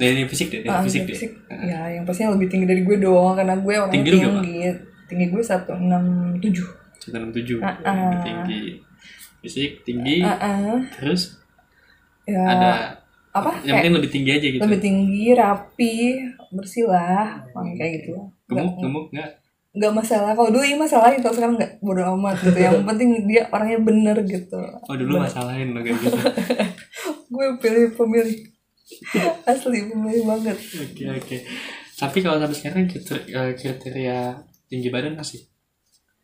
dari 0.00 0.24
fisik 0.24 0.48
deh 0.48 0.60
dari 0.60 0.70
Ah, 0.70 0.80
fisik 0.80 0.98
iya, 0.98 1.06
deh 1.06 1.12
fisik. 1.12 1.30
Ya, 1.60 1.80
yang 1.92 2.04
pastinya 2.04 2.32
lebih 2.32 2.48
tinggi 2.48 2.64
dari 2.64 2.80
gue 2.80 2.96
dong, 2.96 3.36
karena 3.36 3.52
gue 3.54 3.74
orang 3.76 3.92
Tinggi 3.92 4.10
tinggi. 4.16 4.56
Tinggi 5.04 5.26
gue 5.28 5.42
167. 5.42 6.64
satu 6.96 7.12
enam 7.12 7.28
tujuh 7.30 7.58
Ah, 7.60 7.76
ah. 7.82 8.20
tinggi 8.20 8.80
fisik 9.40 9.82
tinggi 9.82 10.20
Ah, 10.20 10.36
ah. 10.38 10.76
terus 10.90 11.36
Ya, 12.24 12.40
ada 12.40 12.70
apa? 13.30 13.58
yang 13.60 13.80
penting 13.80 13.94
lebih 13.96 14.10
tinggi 14.10 14.30
aja 14.30 14.46
gitu 14.46 14.60
lebih 14.60 14.78
tinggi, 14.78 15.24
rapi, 15.32 15.94
bersih 16.50 16.86
lah, 16.86 17.42
Pokoknya 17.48 17.74
kayak 17.74 17.92
gitu. 18.00 18.12
gemuk 18.46 18.74
gemuk 18.78 19.06
nggak 19.10 19.30
Gak 19.70 19.94
masalah. 19.94 20.34
Kalau 20.34 20.50
dulu 20.50 20.60
iya 20.60 20.74
masalah, 20.74 21.14
kalau 21.14 21.30
sekarang 21.30 21.54
nggak 21.54 21.78
bodo 21.78 22.02
amat 22.18 22.42
gitu. 22.42 22.58
Yang 22.58 22.82
penting 22.90 23.08
dia 23.24 23.46
orangnya 23.48 23.78
bener 23.78 24.16
gitu. 24.24 24.58
oh 24.58 24.94
dulu 24.94 25.22
masalahin 25.22 25.70
lo 25.70 25.78
kayak 25.78 25.94
gitu 25.96 26.18
Gue 27.32 27.46
pilih 27.56 27.94
pemilih. 27.94 28.50
Asli 29.50 29.78
pemilih 29.86 30.24
banget. 30.26 30.56
oke 30.58 31.02
oke 31.18 31.36
tapi 32.00 32.18
kalau 32.24 32.40
sampai 32.40 32.56
sekarang 32.56 32.84
kriteria, 32.88 33.52
kriteria 33.52 34.18
tinggi 34.66 34.88
badan 34.88 35.16
masih 35.20 35.44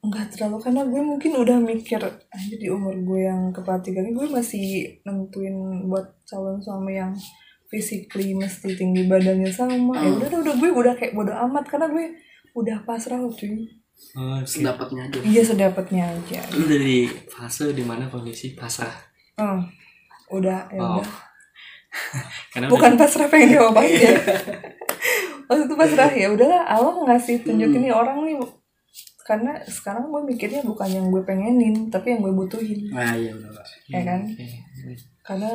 Enggak 0.01 0.31
terlalu 0.31 0.63
karena 0.63 0.87
gue 0.87 1.03
mungkin 1.03 1.33
udah 1.35 1.59
mikir 1.59 1.99
aja 1.99 2.55
di 2.55 2.71
umur 2.71 2.95
gue 2.95 3.27
yang 3.27 3.51
kepala 3.51 3.83
tiga 3.83 4.07
ini 4.07 4.15
gue 4.15 4.29
masih 4.31 4.87
nentuin 5.03 5.83
buat 5.91 6.15
calon 6.23 6.63
suami 6.63 6.95
yang 6.95 7.11
physically 7.67 8.31
mesti 8.39 8.79
tinggi 8.79 9.11
badannya 9.11 9.51
sama 9.51 9.99
ya 9.99 10.15
udah 10.15 10.31
udah 10.47 10.55
gue 10.63 10.71
udah 10.71 10.95
kayak 10.95 11.11
bodo 11.11 11.35
amat 11.35 11.67
karena 11.67 11.91
gue 11.91 12.15
udah 12.55 12.87
pasrah 12.87 13.19
cuy 13.19 13.67
oh. 14.15 14.39
Sedapatnya 14.47 15.11
aja. 15.11 15.19
iya 15.27 15.43
sedapatnya 15.43 16.03
aja 16.07 16.41
lu 16.55 16.71
dari 16.71 17.11
fase 17.27 17.75
di 17.75 17.83
mana 17.83 18.07
kondisi 18.07 18.55
pasrah 18.55 18.95
oh, 19.43 19.59
udah 20.31 20.71
ya 20.71 20.79
Oh. 20.79 21.03
udah 21.03 21.09
karena 22.53 22.67
bukan 22.69 22.93
pasrah 22.95 23.29
pengen 23.29 23.57
diapain 23.57 23.93
ya 23.93 24.15
waktu 25.47 25.63
itu 25.65 25.75
pasrah 25.75 26.11
ya 26.11 26.27
udahlah 26.31 26.63
Allah 26.67 26.95
ngasih 27.07 27.43
tunjukin 27.43 27.81
nih 27.83 27.95
orang 27.95 28.25
nih 28.25 28.37
karena 29.27 29.59
sekarang 29.67 30.07
gue 30.07 30.23
mikirnya 30.23 30.63
bukan 30.63 30.87
yang 30.87 31.07
gue 31.11 31.23
pengenin 31.23 31.91
tapi 31.91 32.15
yang 32.15 32.23
gue 32.23 32.31
butuhin 32.31 32.87
Nah, 32.95 33.11
iya 33.11 33.35
udah. 33.35 33.51
Pak. 33.51 33.67
ya 33.91 34.01
kan 34.03 34.21
Oke. 34.23 34.47
karena 35.27 35.51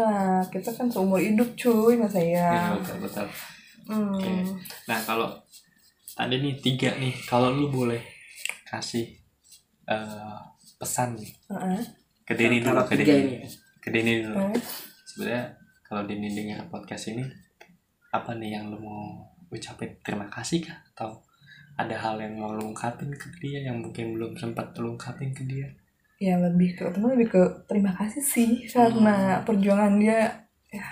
kita 0.51 0.69
kan 0.75 0.87
seumur 0.91 1.19
hidup 1.19 1.47
cuy 1.55 1.95
mas 1.95 2.11
Ya, 2.11 2.19
saya 2.19 2.75
betul 2.75 2.97
betul 3.07 3.27
hmm. 3.87 4.43
Nah 4.87 4.99
kalau 5.03 5.29
ada 6.19 6.35
nih 6.35 6.59
tiga 6.59 6.91
nih, 6.99 7.15
kalau 7.23 7.55
lu 7.55 7.71
boleh 7.71 8.03
kasih 8.67 9.07
eh, 9.87 10.37
pesan 10.75 11.15
nih 11.15 11.31
Heeh. 11.47 11.81
ke 12.27 12.35
Denny 12.35 12.59
dulu, 12.59 12.83
ke 12.83 12.95
Denny, 12.99 13.39
ke 13.79 13.87
Denny 13.89 14.13
dulu. 14.21 14.35
Hmm. 14.35 14.55
Sebenarnya 15.07 15.43
kalau 15.91 16.07
Denny 16.07 16.31
dengar 16.31 16.63
podcast 16.71 17.11
ini, 17.11 17.27
apa 18.15 18.31
nih 18.39 18.55
yang 18.55 18.71
lu 18.71 18.79
mau 18.79 19.27
ucapin 19.51 19.91
terima 19.99 20.31
kasih 20.31 20.63
kah? 20.63 20.79
Atau 20.95 21.19
ada 21.75 21.99
hal 21.99 22.15
yang 22.23 22.39
mau 22.39 22.55
lu 22.55 22.71
ungkapin 22.71 23.11
ke 23.11 23.27
dia 23.43 23.67
yang 23.67 23.83
mungkin 23.83 24.15
belum 24.15 24.39
sempat 24.39 24.71
lu 24.79 24.95
ungkapin 24.95 25.35
ke 25.35 25.43
dia? 25.43 25.67
ya 26.21 26.37
lebih 26.37 26.77
ke 26.77 26.85
teman 26.93 27.17
lebih 27.17 27.33
ke 27.33 27.41
terima 27.65 27.89
kasih 27.97 28.21
sih 28.21 28.69
karena 28.69 29.41
perjuangan 29.41 29.97
dia 29.97 30.29
ya 30.69 30.85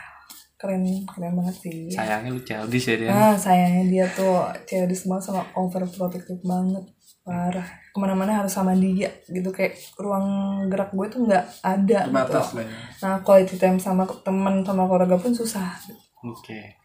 keren 0.57 0.81
keren 1.05 1.37
banget 1.37 1.55
sih 1.69 1.85
Sayangnya 1.85 2.33
lu 2.33 2.41
childish 2.41 2.89
ya 2.89 2.95
dia. 2.97 3.09
ah 3.13 3.35
sayangnya 3.37 3.85
dia 3.85 4.05
tuh 4.09 4.49
cewek 4.65 4.89
semua 4.97 5.21
sama 5.21 5.45
overprotective 5.53 6.41
banget 6.41 6.81
parah. 7.29 7.69
Ke 7.93 7.97
mana-mana 8.01 8.41
harus 8.41 8.49
sama 8.49 8.73
dia 8.73 9.13
gitu. 9.29 9.53
Kayak 9.53 9.77
ruang 10.01 10.25
gerak 10.65 10.89
gue 10.89 11.05
tuh 11.13 11.21
nggak 11.29 11.45
ada 11.61 11.99
gitu. 12.09 12.39
Lah 12.41 12.65
ya. 12.65 12.77
nah 13.05 13.13
quality 13.21 13.61
time 13.61 13.77
sama 13.77 14.09
teman 14.25 14.65
sama 14.65 14.89
keluarga 14.89 15.21
pun 15.21 15.29
susah. 15.29 15.77
Oke. 16.25 16.81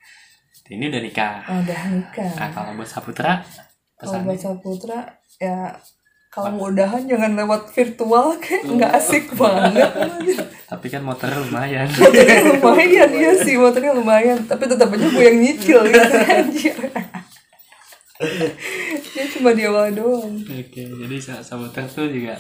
Ini 0.69 0.93
udah 0.93 1.01
nikah. 1.01 1.37
Oh, 1.49 1.61
udah 1.65 1.81
nikah. 1.89 2.33
Nah 2.37 2.49
kalau 2.53 2.77
buat 2.77 2.89
Saputra 2.89 3.41
kalau 3.95 4.21
buat 4.27 4.39
Saputra 4.39 5.01
ya 5.41 5.73
kalau 6.35 6.51
mau 6.51 6.67
udahan 6.67 7.07
jangan 7.07 7.39
lewat 7.39 7.71
virtual 7.71 8.35
kayak 8.43 8.67
nggak 8.67 8.93
asik 8.99 9.31
banget. 9.39 9.87
Tapi 10.71 10.87
kan 10.91 11.07
motornya 11.07 11.39
lumayan. 11.47 11.87
Motornya 11.87 12.41
lumayan 12.59 13.11
ya 13.15 13.31
sih 13.39 13.55
motornya 13.55 13.95
lumayan. 13.95 14.43
Tapi 14.43 14.67
tetap 14.67 14.91
aja 14.91 15.07
gue 15.07 15.25
yang 15.25 15.39
nyicil 15.39 15.79
gitu. 15.87 16.17
Anjir 16.35 16.77
dia 19.07 19.25
cuma 19.29 19.51
di 19.51 19.63
awal 19.63 19.91
doang. 19.91 20.35
Oke 20.41 20.81
jadi 20.81 21.17
Sa- 21.19 21.41
Saputra 21.41 21.85
tuh 21.85 22.07
juga 22.07 22.35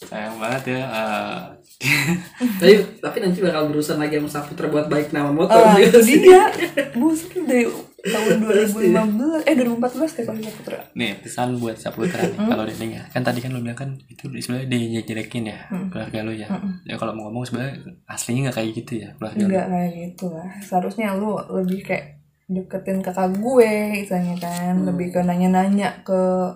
sayang 0.00 0.36
banget 0.36 0.62
ya 0.70 0.80
eh, 0.80 1.38
tapi 2.56 2.72
tapi 2.98 3.16
nanti 3.18 3.38
bakal 3.38 3.68
berurusan 3.68 3.96
lagi 3.96 4.16
sama 4.16 4.28
Saputra 4.30 4.66
buat 4.66 4.86
baik 4.86 5.12
nama 5.12 5.28
motor. 5.28 5.56
Ah 5.56 5.76
juga 5.76 5.84
itu 5.90 6.00
sih. 6.00 6.16
dia. 6.18 6.48
Buset 6.94 7.36
dari 7.38 7.68
tahun 8.00 8.40
2015 8.40 9.44
eh 9.44 9.54
2014 9.54 9.76
kayak 10.10 10.26
kalau 10.26 10.40
Saputra 10.40 10.78
nih 10.94 11.20
pesan 11.20 11.48
buat 11.56 11.76
Saputra 11.76 12.20
nih 12.22 12.36
kalau 12.38 12.64
dia 12.64 12.76
dengar. 12.78 13.04
Kan 13.10 13.22
tadi 13.22 13.38
kan 13.38 13.50
lu 13.50 13.60
bilang 13.60 13.76
kan 13.76 13.90
itu 14.06 14.24
sebenarnya 14.34 14.68
dia 14.68 15.02
jelekin 15.02 15.44
ya 15.46 15.58
keluarga 15.88 16.18
lu 16.22 16.32
ya. 16.32 16.48
Ya 16.84 16.96
kalau 16.96 17.12
mau 17.12 17.28
ngomong 17.28 17.44
sebenarnya 17.44 17.76
aslinya 18.06 18.48
nggak 18.48 18.56
kayak 18.56 18.70
gitu 18.74 18.92
ya 18.98 19.08
keluarga 19.14 19.36
lu. 19.38 19.48
Enggak 19.48 19.66
kayak 19.68 19.90
gitu 19.98 20.24
lah. 20.30 20.48
Seharusnya 20.60 21.12
lu 21.12 21.28
lebih 21.50 21.80
kayak 21.82 22.19
deketin 22.50 22.98
kakak 22.98 23.30
gue 23.38 23.70
misalnya 24.02 24.34
kan. 24.42 24.74
Lebih 24.82 25.14
ke 25.14 25.20
nanya-nanya 25.22 26.02
ke 26.02 26.50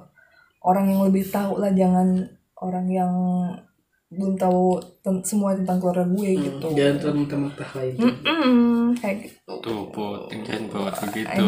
orang 0.67 0.91
yang 0.91 1.07
lebih 1.07 1.23
tahu 1.31 1.63
lah 1.63 1.71
jangan 1.71 2.27
orang 2.59 2.87
yang 2.91 3.13
belum 4.15 4.39
tahu 4.39 4.79
ten- 5.03 5.27
semua 5.27 5.59
tentang 5.59 5.83
keluarga 5.83 6.07
gue 6.07 6.31
gitu. 6.39 6.67
jangan 6.71 6.95
terlalu 7.03 7.19
mentah-mentah 7.27 7.71
lah 7.75 7.85
itu 7.85 8.07
kayak 8.95 9.17
gitu. 9.27 9.53
Tuh 9.59 9.83
put. 9.91 10.21
Dengerin 10.31 10.71
put 10.71 10.95
begitu 11.11 11.43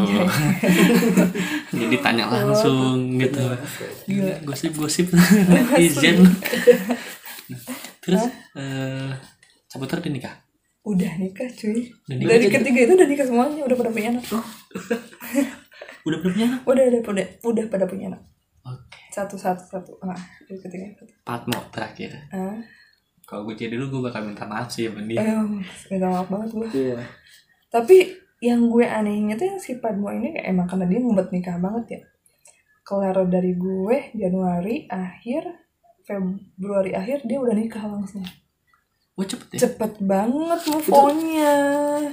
jadi 1.71 1.97
tanya 2.03 2.25
langsung 2.27 3.07
gitu. 3.23 3.45
Gila. 4.11 4.35
gosip-gosip. 4.43 5.15
Netizen. 5.51 6.27
Terus 8.03 8.23
eh 8.59 9.11
Saputra 9.71 10.03
udah 10.03 10.11
nikah 10.11 10.35
udah 10.87 11.13
nikah 11.19 11.51
cuy. 11.51 11.91
Udah 12.07 12.15
nikah. 12.15 12.31
dari 12.31 12.47
ketiga 12.47 12.81
itu 12.87 12.93
udah 12.95 13.09
nikah 13.11 13.27
semuanya 13.27 13.63
udah 13.67 13.77
pada 13.77 13.91
punya 13.91 14.09
anak. 14.15 14.25
Udah 16.07 16.23
berapa 16.23 16.39
anak? 16.39 16.61
Udah 16.63 16.85
udah 16.87 17.01
udah 17.03 17.27
udah 17.43 17.65
pada 17.67 17.85
punya 17.91 18.15
anak. 18.15 18.23
Oke. 18.63 19.03
Satu 19.11 19.35
satu 19.35 19.67
satu. 19.67 19.91
Ah 20.07 20.15
dari 20.47 20.63
ketiga 20.63 20.95
satu 20.95 21.11
Patmo 21.27 21.59
terakhir. 21.75 22.15
Ah 22.31 22.63
kalau 23.27 23.43
gue 23.51 23.59
jadi 23.59 23.75
dulu 23.75 23.99
gue 23.99 24.03
bakal 24.07 24.23
minta 24.23 24.47
maaf 24.47 24.71
sih 24.71 24.87
sama 24.87 25.03
dia. 25.03 25.19
Eh 25.19 25.35
minta 25.91 26.07
maaf 26.07 26.31
banget 26.31 26.55
gue 26.55 26.69
iya. 26.79 27.03
Tapi 27.67 28.07
yang 28.39 28.71
gue 28.71 28.87
anehnya 28.87 29.35
tuh 29.35 29.51
yang 29.51 29.59
si 29.59 29.83
Padmo 29.83 30.15
ini 30.15 30.31
kayak 30.31 30.47
emang 30.47 30.71
karena 30.71 30.87
dia 30.87 31.03
ngumpet 31.03 31.35
nikah 31.35 31.59
banget 31.59 31.85
ya. 31.91 32.01
Kelar 32.87 33.19
dari 33.27 33.59
gue 33.59 33.97
Januari 34.15 34.87
akhir 34.87 35.43
Februari 36.07 36.95
akhir 36.95 37.27
dia 37.27 37.43
udah 37.43 37.51
nikah 37.51 37.83
langsung 37.83 38.23
Wah 39.17 39.25
cepet 39.25 39.49
ya? 39.57 39.59
Cepet 39.65 39.93
banget 40.05 40.61
move 40.69 40.89
on-nya. 40.93 41.57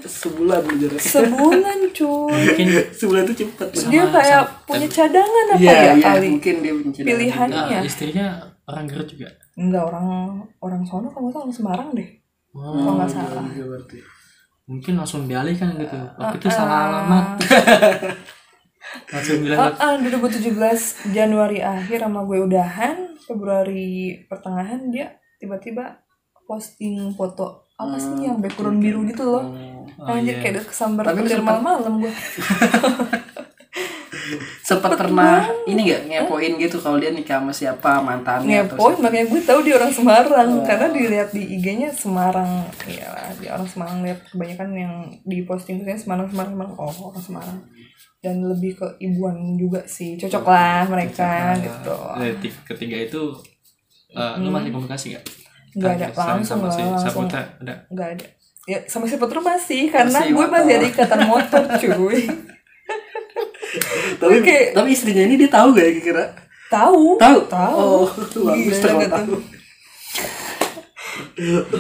sebulan 0.08 0.64
aja 0.64 0.88
sebulan 0.96 1.80
cuy. 1.92 2.32
Mungkin 2.32 2.68
sebulan 3.00 3.22
itu 3.28 3.36
cepet 3.44 3.68
Terus 3.76 3.86
dia 3.92 4.04
kayak 4.08 4.44
punya 4.64 4.88
cadangan 4.88 5.46
apa 5.52 5.60
iya 5.60 5.74
ya 5.76 5.94
iya 6.00 6.06
kali 6.16 6.28
mungkin 6.40 6.56
dia 6.64 6.74
mencari 6.74 7.04
pilihannya. 7.04 7.60
Nah, 7.76 7.84
istrinya 7.84 8.28
orang 8.64 8.88
Garut 8.88 9.08
juga? 9.12 9.28
Enggak 9.60 9.84
orang 9.92 10.08
orang 10.64 10.82
sono 10.88 11.12
kalau 11.12 11.28
nggak 11.28 11.36
salah 11.36 11.44
orang 11.44 11.56
Semarang 11.60 11.90
deh. 11.92 12.10
Wah, 12.56 12.72
kalau 12.72 12.94
nggak 12.96 13.12
salah. 13.12 13.44
Iya, 13.52 13.66
berarti. 13.68 13.98
Mungkin 14.64 14.94
langsung 14.96 15.28
dialihkan 15.28 15.76
gitu. 15.76 16.00
Waktu 16.16 16.24
Ah, 16.24 16.40
itu 16.40 16.48
salah 16.48 16.78
alamat. 16.88 17.28
Langsung 19.12 19.42
bilang 19.42 19.74
Ah, 19.76 19.92
ah, 19.92 19.96
2017 20.00 20.54
Januari 21.12 21.60
akhir 21.60 22.00
sama 22.06 22.24
gue 22.24 22.40
udahan 22.40 23.18
Februari 23.20 24.22
pertengahan 24.30 24.88
dia 24.94 25.18
tiba-tiba 25.42 26.03
posting 26.44 27.12
foto 27.14 27.46
apa 27.74 27.96
sih 27.96 28.24
yang 28.24 28.38
background 28.38 28.78
biru 28.78 29.02
gitu 29.04 29.24
loh. 29.26 29.44
Oh, 29.96 30.10
Anjir 30.10 30.36
iya. 30.36 30.42
kayak 30.42 30.54
udah 30.56 30.66
kesambar 30.66 31.04
Tapi 31.06 31.20
sempet- 31.26 31.44
malam-malam 31.44 31.94
gue 32.02 32.14
sempat 34.64 34.96
pernah 34.96 35.44
ini 35.66 35.84
nggak 35.84 36.02
ngepoin 36.08 36.56
gitu 36.56 36.80
kalau 36.80 36.96
dia 36.96 37.12
nikah 37.12 37.38
sama 37.38 37.52
siapa 37.52 38.00
mantannya 38.00 38.64
atau 38.64 38.80
ngepoin 38.80 38.98
makanya 39.00 39.26
gue 39.28 39.42
tahu 39.44 39.60
dia 39.62 39.76
orang 39.76 39.92
Semarang. 39.92 40.50
Karena 40.64 40.88
dilihat 40.90 41.30
di 41.30 41.44
IG-nya 41.52 41.92
Semarang. 41.92 42.64
Ya 42.88 43.12
dia 43.36 43.50
orang 43.54 43.68
Semarang. 43.68 43.98
Lihat 44.02 44.20
kebanyakan 44.30 44.70
yang 44.74 44.94
di 45.22 45.44
posting 45.44 45.84
postingnya 45.84 46.00
Semarang 46.00 46.28
Semarang 46.30 46.52
Semarang. 46.54 46.74
Oh 46.80 46.94
orang 47.04 47.22
Semarang. 47.22 47.58
Dan 48.24 48.36
lebih 48.42 48.80
ke 48.80 48.88
ibuan 49.02 49.36
juga 49.54 49.84
sih. 49.84 50.16
Cocok 50.16 50.46
lah 50.48 50.88
mereka 50.88 51.60
gitu. 51.60 51.96
Dari 52.16 52.36
ti- 52.40 52.60
ketiga 52.66 52.98
itu 52.98 53.22
eh, 54.10 54.34
lu 54.40 54.48
masih 54.48 54.72
komunikasi 54.72 55.20
gak? 55.20 55.26
Nggak 55.74 55.92
ada, 55.92 56.08
Sama- 56.10 56.30
langsung 56.32 56.60
sama 56.60 56.68
si 56.70 56.80
lah, 56.80 56.88
langsung. 56.92 57.10
Saputra 57.26 57.42
ada. 57.58 57.74
Nggak 57.88 58.10
ada. 58.12 58.26
Ya 58.64 58.80
sama 58.86 59.06
si 59.06 59.16
Petro 59.16 59.40
masih 59.40 59.82
karena 59.88 60.14
Masih 60.16 60.32
gue 60.32 60.40
motor. 60.40 60.54
masih 60.56 60.74
ada 60.74 60.86
ikatan 60.88 61.22
motor 61.26 61.62
cuy. 61.82 62.22
Tapi 64.16 64.36
Oke. 64.40 64.58
tapi 64.72 64.90
istrinya 64.90 65.24
ini 65.24 65.36
dia 65.36 65.50
tahu 65.50 65.74
gak 65.74 65.84
ya 65.84 65.94
kira 66.00 66.26
tahu. 66.70 67.18
Tahu? 67.18 67.40
Tahu. 67.48 67.76
Oh 67.76 68.06
bagus 68.48 68.78
Gila, 68.78 69.08
tahu. 69.08 69.34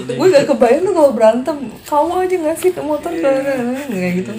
gue 0.10 0.28
gak 0.30 0.46
kebayang 0.46 0.84
tuh 0.84 0.94
kalau 0.94 1.12
berantem 1.12 1.58
kamu 1.84 2.14
aja 2.20 2.36
nggak 2.36 2.58
sih 2.58 2.70
ke 2.70 2.82
motor 2.82 3.14
kayak 3.14 4.14
gitu. 4.20 4.32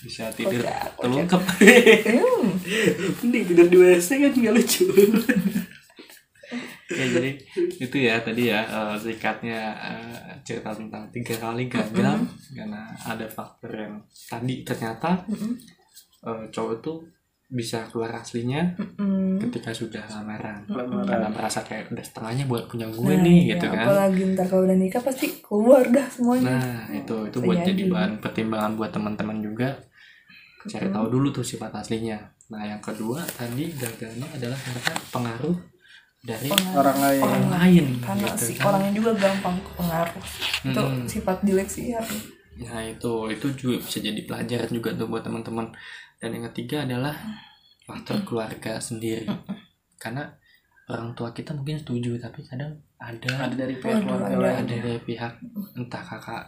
Bisa 0.00 0.32
tidur 0.32 0.64
terungkap 0.96 1.40
Hmm. 1.44 2.56
mending 3.20 3.44
tidur 3.46 3.66
di 3.68 3.76
WC 3.78 4.08
kan 4.18 4.32
nggak 4.32 4.54
lucu 4.54 4.84
Oke, 6.90 7.04
jadi 7.06 7.30
itu 7.78 7.96
ya 8.00 8.18
tadi 8.18 8.42
ya 8.46 8.60
singkatnya 8.96 9.60
eh, 9.72 10.18
cerita 10.42 10.70
tentang 10.70 11.06
tiga 11.08 11.38
kali 11.38 11.64
gagal 11.66 12.18
karena 12.50 12.82
ada 13.00 13.26
faktor 13.26 13.70
yang 13.70 13.94
tadi 14.26 14.62
ternyata 14.62 15.22
eh, 16.20 16.44
cowok 16.50 16.76
tuh 16.80 16.98
bisa 17.46 17.82
keluar 17.86 18.10
aslinya 18.12 18.74
Hmm. 18.94 19.34
ketika 19.40 19.70
sudah 19.70 20.02
lamaran. 20.04 20.62
Lamaran. 20.66 21.02
karena 21.02 21.28
merasa 21.28 21.62
kayak 21.62 21.90
udah 21.90 22.02
setengahnya 22.02 22.44
buat 22.44 22.66
punya 22.66 22.86
gue 22.86 23.14
nih 23.16 23.40
gitu 23.50 23.66
Ya, 23.66 23.72
kan. 23.72 23.84
apalagi 23.86 24.22
ntar 24.34 24.46
kalau 24.46 24.62
udah 24.64 24.76
nikah 24.76 25.00
pasti 25.00 25.26
keluar 25.40 25.82
dah 25.86 26.06
semuanya. 26.06 26.46
Nah 26.52 26.82
itu 26.92 27.16
itu 27.26 27.38
buat 27.40 27.58
jadi. 27.60 27.82
bahan 27.86 28.12
pertimbangan 28.18 28.72
buat 28.74 28.90
teman-teman 28.90 29.38
juga. 29.40 29.78
Cari 30.62 30.90
tahu 30.90 31.06
dulu 31.08 31.32
tuh 31.32 31.42
sifat 31.42 31.72
aslinya. 31.72 32.18
Nah 32.50 32.62
yang 32.62 32.78
kedua 32.78 33.18
tadi 33.24 33.70
gagalnya 33.72 34.26
adalah 34.30 34.58
karena 34.60 34.92
pengaruh 35.10 35.56
dari 36.20 36.48
orang 36.52 36.98
lain 37.00 37.22
orang 37.24 37.46
lain 37.48 37.84
karena 38.04 38.28
gitu 38.28 38.44
si 38.44 38.52
kan. 38.56 38.64
orangnya 38.68 38.92
juga 38.92 39.10
gampang 39.16 39.56
kepengaruh 39.64 40.20
itu 40.62 40.80
Mm-mm. 40.80 41.06
sifat 41.08 41.36
jelek 41.42 41.68
sih 41.68 41.86
ya 41.96 42.02
Nah 42.60 42.84
itu 42.84 43.12
itu 43.32 43.46
juga 43.56 43.80
bisa 43.80 43.98
jadi 44.04 44.20
pelajaran 44.28 44.68
juga 44.68 44.92
tuh 44.92 45.08
buat 45.08 45.24
teman-teman. 45.24 45.72
Dan 46.20 46.36
yang 46.36 46.44
ketiga 46.52 46.84
adalah 46.84 47.16
faktor 47.88 48.20
keluarga 48.20 48.76
sendiri. 48.76 49.24
Karena 49.96 50.28
orang 50.84 51.16
tua 51.16 51.32
kita 51.32 51.56
mungkin 51.56 51.80
setuju 51.80 52.20
tapi 52.20 52.44
kadang 52.44 52.76
ada 53.00 53.48
ada 53.48 53.54
dari 53.56 53.80
pihak 53.80 54.04
keluarga 54.04 54.28
ada. 54.36 54.60
ada 54.60 54.76
dari 54.76 55.00
pihak 55.00 55.32
entah 55.72 56.04
kakak 56.04 56.42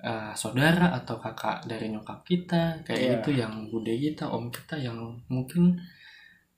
eh, 0.00 0.32
saudara 0.32 0.96
atau 0.96 1.20
kakak 1.20 1.68
dari 1.68 1.92
nyokap 1.92 2.24
kita 2.24 2.80
kayak 2.88 3.00
Iya. 3.04 3.12
itu 3.20 3.30
yang 3.36 3.52
bude 3.68 3.92
kita 3.92 4.24
om 4.24 4.48
kita 4.48 4.80
yang 4.80 4.96
mungkin 5.28 5.76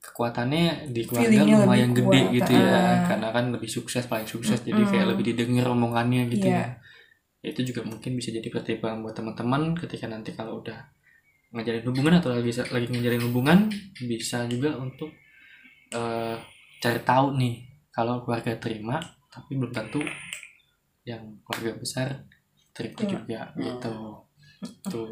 kekuatannya 0.01 0.89
di 0.97 1.05
keluarga 1.05 1.29
Feelingnya 1.29 1.57
lumayan 1.61 1.93
gede 1.93 2.21
kuat, 2.25 2.37
gitu 2.41 2.53
ya 2.57 2.73
ah. 2.73 2.97
karena 3.05 3.29
kan 3.37 3.45
lebih 3.53 3.69
sukses 3.69 4.05
paling 4.09 4.25
sukses 4.25 4.65
jadi 4.65 4.81
kayak 4.81 5.07
lebih 5.13 5.25
didengar 5.33 5.69
omongannya 5.77 6.25
gitu 6.33 6.49
Iya. 6.49 6.81
ya 7.45 7.53
itu 7.53 7.61
juga 7.73 7.85
mungkin 7.85 8.17
bisa 8.17 8.33
jadi 8.33 8.49
pertimbangan 8.49 9.01
buat 9.05 9.15
teman-teman 9.17 9.77
ketika 9.77 10.09
nanti 10.09 10.33
kalau 10.33 10.61
udah 10.61 10.77
ngajarin 11.53 11.85
hubungan 11.85 12.21
atau 12.21 12.33
lagi 12.33 12.53
lagi 12.53 12.87
ngajarin 12.89 13.25
hubungan 13.29 13.59
bisa 14.05 14.45
juga 14.49 14.77
untuk 14.77 15.13
eh, 15.93 16.37
cari 16.81 17.01
tahu 17.05 17.37
nih 17.37 17.55
kalau 17.93 18.25
keluarga 18.25 18.57
terima 18.57 19.01
tapi 19.29 19.57
belum 19.57 19.73
tentu 19.73 20.01
yang 21.05 21.21
keluarga 21.45 21.77
besar 21.81 22.09
terima 22.73 22.97
Terima. 22.97 23.13
juga 23.13 23.41
gitu 23.57 23.93
tuh 24.89 25.11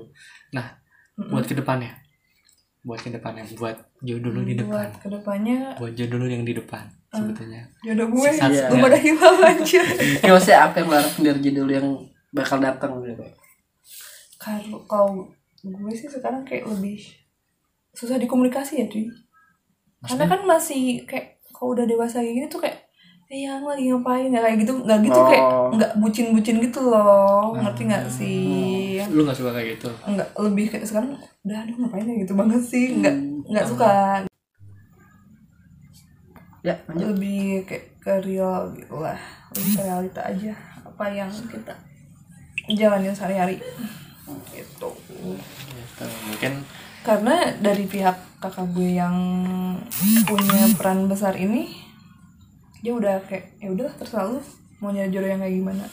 Mm-mm. 1.16 1.32
buat 1.32 1.44
ke 1.44 1.56
depannya 1.56 1.92
buat 2.88 2.96
ke 2.98 3.12
depannya 3.12 3.44
buat 3.54 3.76
jodoh 4.00 4.32
lu 4.32 4.42
di 4.42 4.56
depan. 4.56 4.72
buat 4.72 4.92
ke 4.96 5.08
depannya 5.10 5.76
buat 5.76 5.92
jodoh 5.92 6.16
lu 6.16 6.26
yang 6.26 6.42
di 6.42 6.54
depan 6.54 6.88
sebetulnya. 7.10 7.62
jodoh 7.82 8.08
gue. 8.08 8.28
Sisa- 8.30 8.48
Iya. 8.48 8.66
belum 8.66 8.84
ada 8.86 8.98
hilang 8.98 9.36
aja 9.42 9.82
ya 10.18 10.30
maksudnya 10.32 10.58
apa 10.62 10.74
yang 10.74 10.88
lo 10.88 10.96
harapin 10.96 11.22
dari 11.22 11.40
judul 11.42 11.68
yang 11.68 11.86
bakal 12.30 12.56
datang 12.58 12.92
gitu? 13.02 13.24
Kalau 14.38 14.80
kalau 14.84 15.28
gue 15.58 15.92
sih 15.92 16.06
sekarang 16.06 16.42
kayak 16.42 16.64
lebih 16.66 16.96
susah 17.90 18.16
dikomunikasi 18.16 18.72
ya 18.78 18.86
cuy. 18.86 19.04
Karena 20.00 20.24
kan 20.26 20.40
masih 20.46 21.04
kayak 21.04 21.44
kalau 21.50 21.74
udah 21.74 21.84
dewasa 21.84 22.22
kayak 22.22 22.34
gini 22.34 22.46
tuh 22.46 22.62
kayak 22.62 22.87
eh 23.28 23.44
yang 23.44 23.60
lagi 23.60 23.92
ngapain 23.92 24.32
ya? 24.32 24.40
Kayak 24.40 24.56
gitu 24.64 24.72
nggak 24.88 24.98
gitu 25.04 25.20
kayak 25.20 25.44
Oh. 25.44 25.68
nggak 25.76 25.92
bucin-bucin 26.00 26.56
gitu 26.64 26.80
loh. 26.80 27.52
Hmm. 27.52 27.60
ngerti 27.60 27.82
nggak 27.84 28.04
sih? 28.08 29.04
Lu 29.12 29.20
nggak 29.28 29.36
suka 29.36 29.52
kayak 29.52 29.76
gitu? 29.76 29.88
Enggak 30.08 30.28
lebih 30.40 30.64
kayak 30.72 30.88
sekarang 30.88 31.12
udah 31.44 31.58
aduh 31.60 31.76
ngapain 31.76 32.08
ya? 32.08 32.14
Gitu 32.24 32.32
banget 32.32 32.62
sih. 32.64 32.86
Enggak 32.96 33.16
enggak 33.44 33.66
suka. 33.68 33.92
Ya 36.64 36.74
lanjut. 36.88 37.06
Lebih 37.12 37.68
kayak 37.68 37.84
ke 38.00 38.12
real 38.24 38.72
gitu 38.72 38.96
lah. 38.96 39.20
Lebih 39.52 39.70
ke 39.76 39.82
realita 39.84 40.20
aja. 40.24 40.52
Apa 40.88 41.04
yang 41.12 41.28
kita 41.28 41.76
jalanin 42.72 43.12
sehari-hari. 43.12 43.60
Gitu. 44.56 44.88
Gitu. 44.88 46.04
mungkin 46.28 46.52
karena 47.02 47.56
dari 47.58 47.88
pihak 47.88 48.38
kakak 48.38 48.70
gue 48.70 49.00
yang 49.00 49.16
punya 50.28 50.70
peran 50.76 51.08
besar 51.08 51.34
ini 51.34 51.72
dia 52.78 52.92
udah 52.92 53.14
kayak 53.26 53.58
ya 53.58 53.68
udah 53.68 53.88
terserah 53.94 54.28
lu 54.28 54.40
mau 54.78 54.90
nyari 54.90 55.10
jodoh 55.10 55.26
yang 55.26 55.42
kayak 55.42 55.56
gimana. 55.56 55.84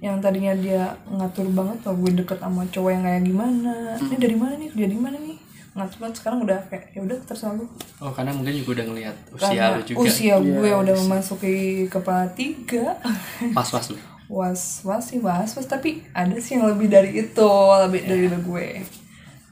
Yang 0.00 0.16
tadinya 0.18 0.52
dia 0.56 0.82
ngatur 1.06 1.46
banget 1.52 1.76
kalau 1.84 1.96
gue 1.98 2.12
deket 2.16 2.38
sama 2.40 2.64
cowok 2.66 2.90
yang 2.90 3.04
kayak 3.04 3.22
gimana 3.22 3.72
ini 4.00 4.16
dari 4.16 4.36
mana 4.36 4.54
nih 4.56 4.70
dia 4.72 4.88
di 4.88 4.96
mana 4.96 5.16
nih? 5.16 5.36
Ngatur 5.70 5.96
banget 6.00 6.14
sekarang 6.16 6.38
udah 6.42 6.58
kayak 6.66 6.84
ya 6.90 7.00
udah 7.00 7.18
terserah 7.22 7.54
lu. 7.54 7.64
Oh 8.00 8.08
karena 8.10 8.32
mungkin 8.32 8.56
juga 8.56 8.80
udah 8.80 8.86
ngelihat 8.88 9.16
usia 9.30 9.48
karena 9.50 9.76
lu 9.76 9.82
juga. 9.84 9.98
usia 10.00 10.34
gue 10.40 10.70
udah 10.72 10.94
memasuki 10.96 11.54
kepala 11.86 12.24
tiga. 12.32 12.96
Pas 13.56 13.68
pas 13.68 13.86
lu? 13.92 13.98
Was 14.30 14.80
was 14.86 15.04
sih 15.04 15.18
was 15.18 15.52
was 15.52 15.66
tapi 15.66 16.06
ada 16.14 16.38
sih 16.38 16.54
yang 16.56 16.64
lebih 16.64 16.88
dari 16.88 17.10
itu 17.12 17.50
lebih 17.84 18.00
dari 18.06 18.26
gue. 18.30 18.66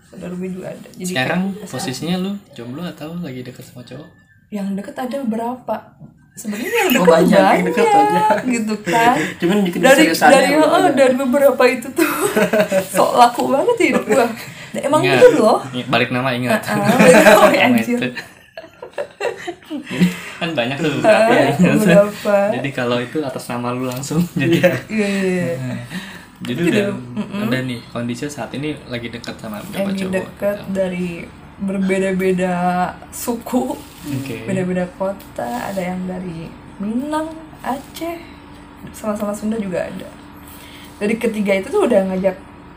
Saudara 0.09 0.33
gue 0.33 0.49
juga 0.49 0.73
ada. 0.73 0.89
Jadi 0.97 1.13
sekarang 1.13 1.41
kayak- 1.53 1.69
posisinya 1.69 2.17
lu 2.17 2.33
jomblo 2.57 2.81
atau 2.81 3.13
lagi 3.21 3.45
deket 3.45 3.61
sama 3.61 3.85
cowok? 3.85 4.09
Yang 4.49 4.81
deket 4.81 4.97
ada 4.97 5.17
beberapa 5.21 5.77
sebenarnya 6.39 6.71
yang 6.87 6.91
Oh, 6.95 7.05
banyak, 7.05 7.35
banyak, 7.35 7.53
yang 7.53 7.67
deket 7.67 7.87
banyak. 7.89 8.39
gitu 8.49 8.75
kan 8.87 9.17
cuman 9.43 9.57
dikit 9.61 9.81
dari 9.81 10.05
dari 10.09 10.51
oh, 10.55 10.71
ada. 10.71 10.91
dari 10.95 11.15
beberapa 11.17 11.63
itu 11.67 11.89
tuh 11.91 12.11
sok 12.95 13.11
laku 13.13 13.43
banget 13.51 13.77
ya 13.77 13.87
hidup 13.91 14.07
gue 14.07 14.29
Nah, 14.69 14.85
emang 14.85 15.01
Ingat. 15.01 15.17
gitu 15.19 15.41
loh 15.41 15.59
balik 15.89 16.09
nama 16.09 16.29
ingat 16.31 16.61
Ah, 16.63 16.77
oh, 16.77 17.49
Nama 17.49 17.57
anjir. 17.73 17.97
itu. 17.97 18.09
Jadi, 19.69 20.07
kan 20.39 20.51
banyak 20.53 20.77
tuh 20.77 20.91
beberapa 20.95 21.25
Ah, 21.25 21.49
ya. 21.51 21.73
beberapa 21.73 22.35
jadi 22.53 22.71
kalau 22.71 22.99
itu 22.99 23.19
atas 23.21 23.45
nama 23.47 23.71
lu 23.71 23.85
langsung 23.85 24.21
jadi 24.33 24.59
iya 24.89 25.09
iya 25.09 25.47
iya. 25.57 25.77
jadi 26.41 26.61
udah 26.63 26.85
udah 27.43 27.61
nih 27.63 27.81
kondisi 27.89 28.27
saat 28.27 28.53
ini 28.53 28.77
lagi 28.87 29.09
dekat 29.09 29.37
sama 29.37 29.61
beberapa 29.63 29.89
yang 29.89 29.99
cowok 29.99 30.13
deket 30.15 30.57
dari 30.69 31.09
berbeda-beda 31.59 32.55
suku 33.11 33.75
oke. 33.79 34.35
beda-beda 34.47 34.87
kota. 34.95 35.73
Ada 35.75 35.95
yang 35.95 36.07
dari 36.07 36.51
Minang 36.79 37.35
Aceh 37.63 38.23
sama-sama 38.95 39.35
Sunda 39.35 39.59
juga 39.59 39.91
ada. 39.91 40.09
Dari 41.03 41.15
ketiga 41.19 41.55
itu 41.59 41.71
tuh 41.71 41.87
udah 41.91 42.07
ngajak 42.15 42.37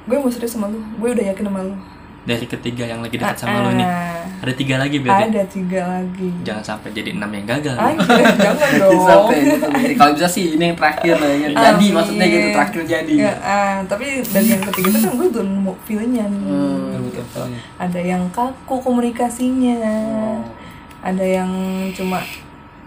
gue 0.10 0.18
mau 0.18 0.34
serius 0.34 0.58
sama 0.58 0.70
lu. 0.70 0.82
Gue 0.98 1.14
udah 1.14 1.26
yakin 1.34 1.46
sama 1.46 1.62
lu 1.62 1.78
dari 2.22 2.46
ketiga 2.46 2.86
yang 2.86 3.02
lagi 3.02 3.18
dekat 3.18 3.34
sama 3.36 3.66
lu 3.66 3.74
nih. 3.74 3.82
Ah, 3.82 4.22
ada 4.46 4.54
tiga 4.54 4.78
lagi 4.78 5.02
berarti? 5.02 5.24
Ada 5.34 5.44
tiga 5.50 5.82
lagi. 5.90 6.30
Jangan 6.46 6.64
sampai 6.64 6.90
jadi 6.94 7.10
enam 7.18 7.32
yang 7.34 7.46
gagal. 7.50 7.74
Anjir, 7.82 8.26
jangan 8.38 8.70
dong. 8.78 9.02
sampai 9.02 9.38
gitu. 9.42 9.66
Jadi 9.74 9.94
kalau 9.98 10.12
bisa 10.14 10.28
sih 10.30 10.46
ini 10.54 10.64
yang 10.70 10.78
terakhir 10.78 11.16
lah 11.18 11.32
ya. 11.34 11.48
Jadi 11.50 11.86
maksudnya 11.90 12.26
gitu 12.26 12.48
terakhir 12.54 12.82
jadi. 12.86 13.14
Ya, 13.18 13.34
ah, 13.42 13.76
tapi 13.90 14.06
dari 14.22 14.48
yang 14.50 14.64
ketiga 14.70 14.88
itu 14.88 15.00
kan 15.02 15.12
gue 15.18 15.28
udah 15.34 15.44
nemu 15.44 15.74
feelnya 15.82 16.24
nih. 16.30 16.42
Betul, 17.02 17.02
betul. 17.26 17.48
ada 17.78 18.00
yang 18.00 18.24
kaku 18.30 18.76
komunikasinya. 18.78 19.78
Ada 21.02 21.26
yang 21.26 21.50
cuma 21.92 22.22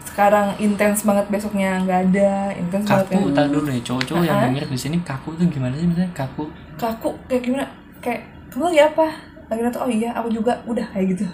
sekarang 0.06 0.54
intens 0.62 1.02
banget 1.02 1.26
besoknya 1.26 1.82
nggak 1.82 2.00
ada 2.06 2.54
intens 2.54 2.86
banget 2.86 3.06
kaku 3.10 3.18
yang 3.18 3.34
tak 3.34 3.46
dulu 3.50 3.66
nih 3.66 3.82
cowok-cowok 3.82 4.22
yang 4.22 4.38
Ah. 4.38 4.42
denger 4.46 4.64
di 4.70 4.78
sini 4.78 4.96
kaku 5.02 5.34
tuh 5.34 5.46
gimana 5.50 5.74
sih 5.74 5.90
misalnya 5.90 6.10
kaku. 6.14 6.46
Kaku 6.78 7.10
kayak 7.26 7.42
gimana? 7.42 7.66
Kayak 7.98 8.22
kamu 8.54 8.70
lagi 8.70 8.80
apa? 8.86 9.06
Lagi 9.50 9.60
nonton 9.66 9.82
oh 9.82 9.90
iya 9.90 10.10
aku 10.14 10.30
juga. 10.30 10.54
Udah 10.62 10.86
kayak 10.94 11.18
gitu. 11.18 11.26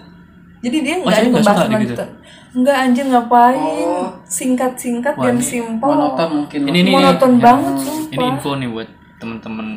Jadi 0.64 0.76
dia 0.80 0.94
nggak 1.00 1.12
ada 1.12 1.28
pembahasan 1.28 1.68
gitu? 1.84 2.04
nggak 2.50 2.76
anjir 2.76 3.04
ngapain? 3.06 3.60
Oh. 3.62 4.10
singkat 4.26 4.74
singkat 4.74 5.14
Wah, 5.14 5.30
dan 5.30 5.36
ini 5.38 5.44
simpel. 5.44 5.86
Monoton 5.86 6.28
mungkin. 6.42 6.60
ini 6.66 6.78
nih 6.82 6.92
monoton 6.92 7.32
ya. 7.38 7.42
banget 7.46 7.74
sumpah. 7.78 8.10
ini 8.10 8.24
info 8.26 8.50
nih 8.58 8.68
buat 8.72 8.88
temen-temen 9.22 9.68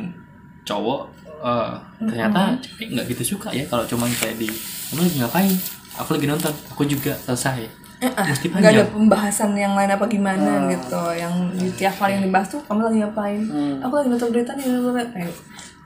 cowok. 0.65 1.01
Eh, 1.43 1.73
ternyata 2.07 2.41
cewek 2.63 2.87
nggak 2.95 3.05
gitu 3.11 3.23
suka 3.35 3.51
ya 3.51 3.67
kalau 3.67 3.83
cuman 3.83 4.07
kayak 4.15 4.39
di 4.39 4.47
kamu 4.89 4.99
lagi 5.03 5.17
ngapain? 5.19 5.53
Aku 6.01 6.09
lagi 6.17 6.25
nonton. 6.25 6.53
Aku 6.71 6.81
juga 6.87 7.13
selesai. 7.27 7.67
Mesti 8.03 8.51
nggak 8.51 8.71
ada 8.73 8.85
pembahasan 8.91 9.55
yang 9.55 9.77
lain 9.77 9.91
apa 9.93 10.05
gimana 10.09 10.67
gitu. 10.71 11.03
Yang 11.13 11.33
di 11.59 11.67
tiap 11.77 11.95
kali 11.99 12.19
yang 12.19 12.23
dibahas 12.25 12.47
tuh 12.49 12.59
kamu 12.65 12.89
lagi 12.89 12.97
ngapain? 13.05 13.41
Aku 13.85 13.93
lagi 13.99 14.09
nonton 14.09 14.29
berita 14.33 14.51
nih 14.57 14.65
kayak 15.13 15.31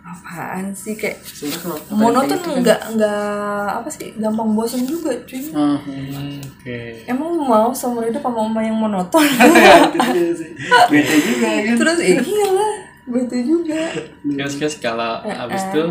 apaan 0.07 0.71
sih 0.71 0.95
kayak 0.95 1.19
kalau 1.59 1.75
monoton 1.91 2.39
nggak 2.63 2.95
nggak 2.95 3.67
apa 3.83 3.89
sih 3.91 4.15
gampang 4.15 4.55
bosan 4.55 4.87
juga 4.87 5.11
cuy. 5.27 5.51
Hmm. 5.51 5.77
Hmm, 5.83 6.39
oke. 6.39 6.79
Emang 7.03 7.31
mau 7.43 7.69
seumur 7.75 8.07
hidup 8.07 8.23
sama 8.23 8.47
oma 8.47 8.63
yang 8.63 8.79
monoton? 8.79 9.19
Dia 9.19 10.31
sih. 10.39 10.51
Bete 10.87 11.15
juga 11.19 11.49
kan. 11.51 11.75
terus 11.75 11.97
eh, 11.99 12.17
iya 12.23 12.47
lah 12.55 12.73
bete 13.07 13.37
juga. 13.43 13.81
Terus 14.23 14.53
terus 14.55 14.75
kalau 14.79 15.19
abis 15.27 15.63
itu 15.71 15.83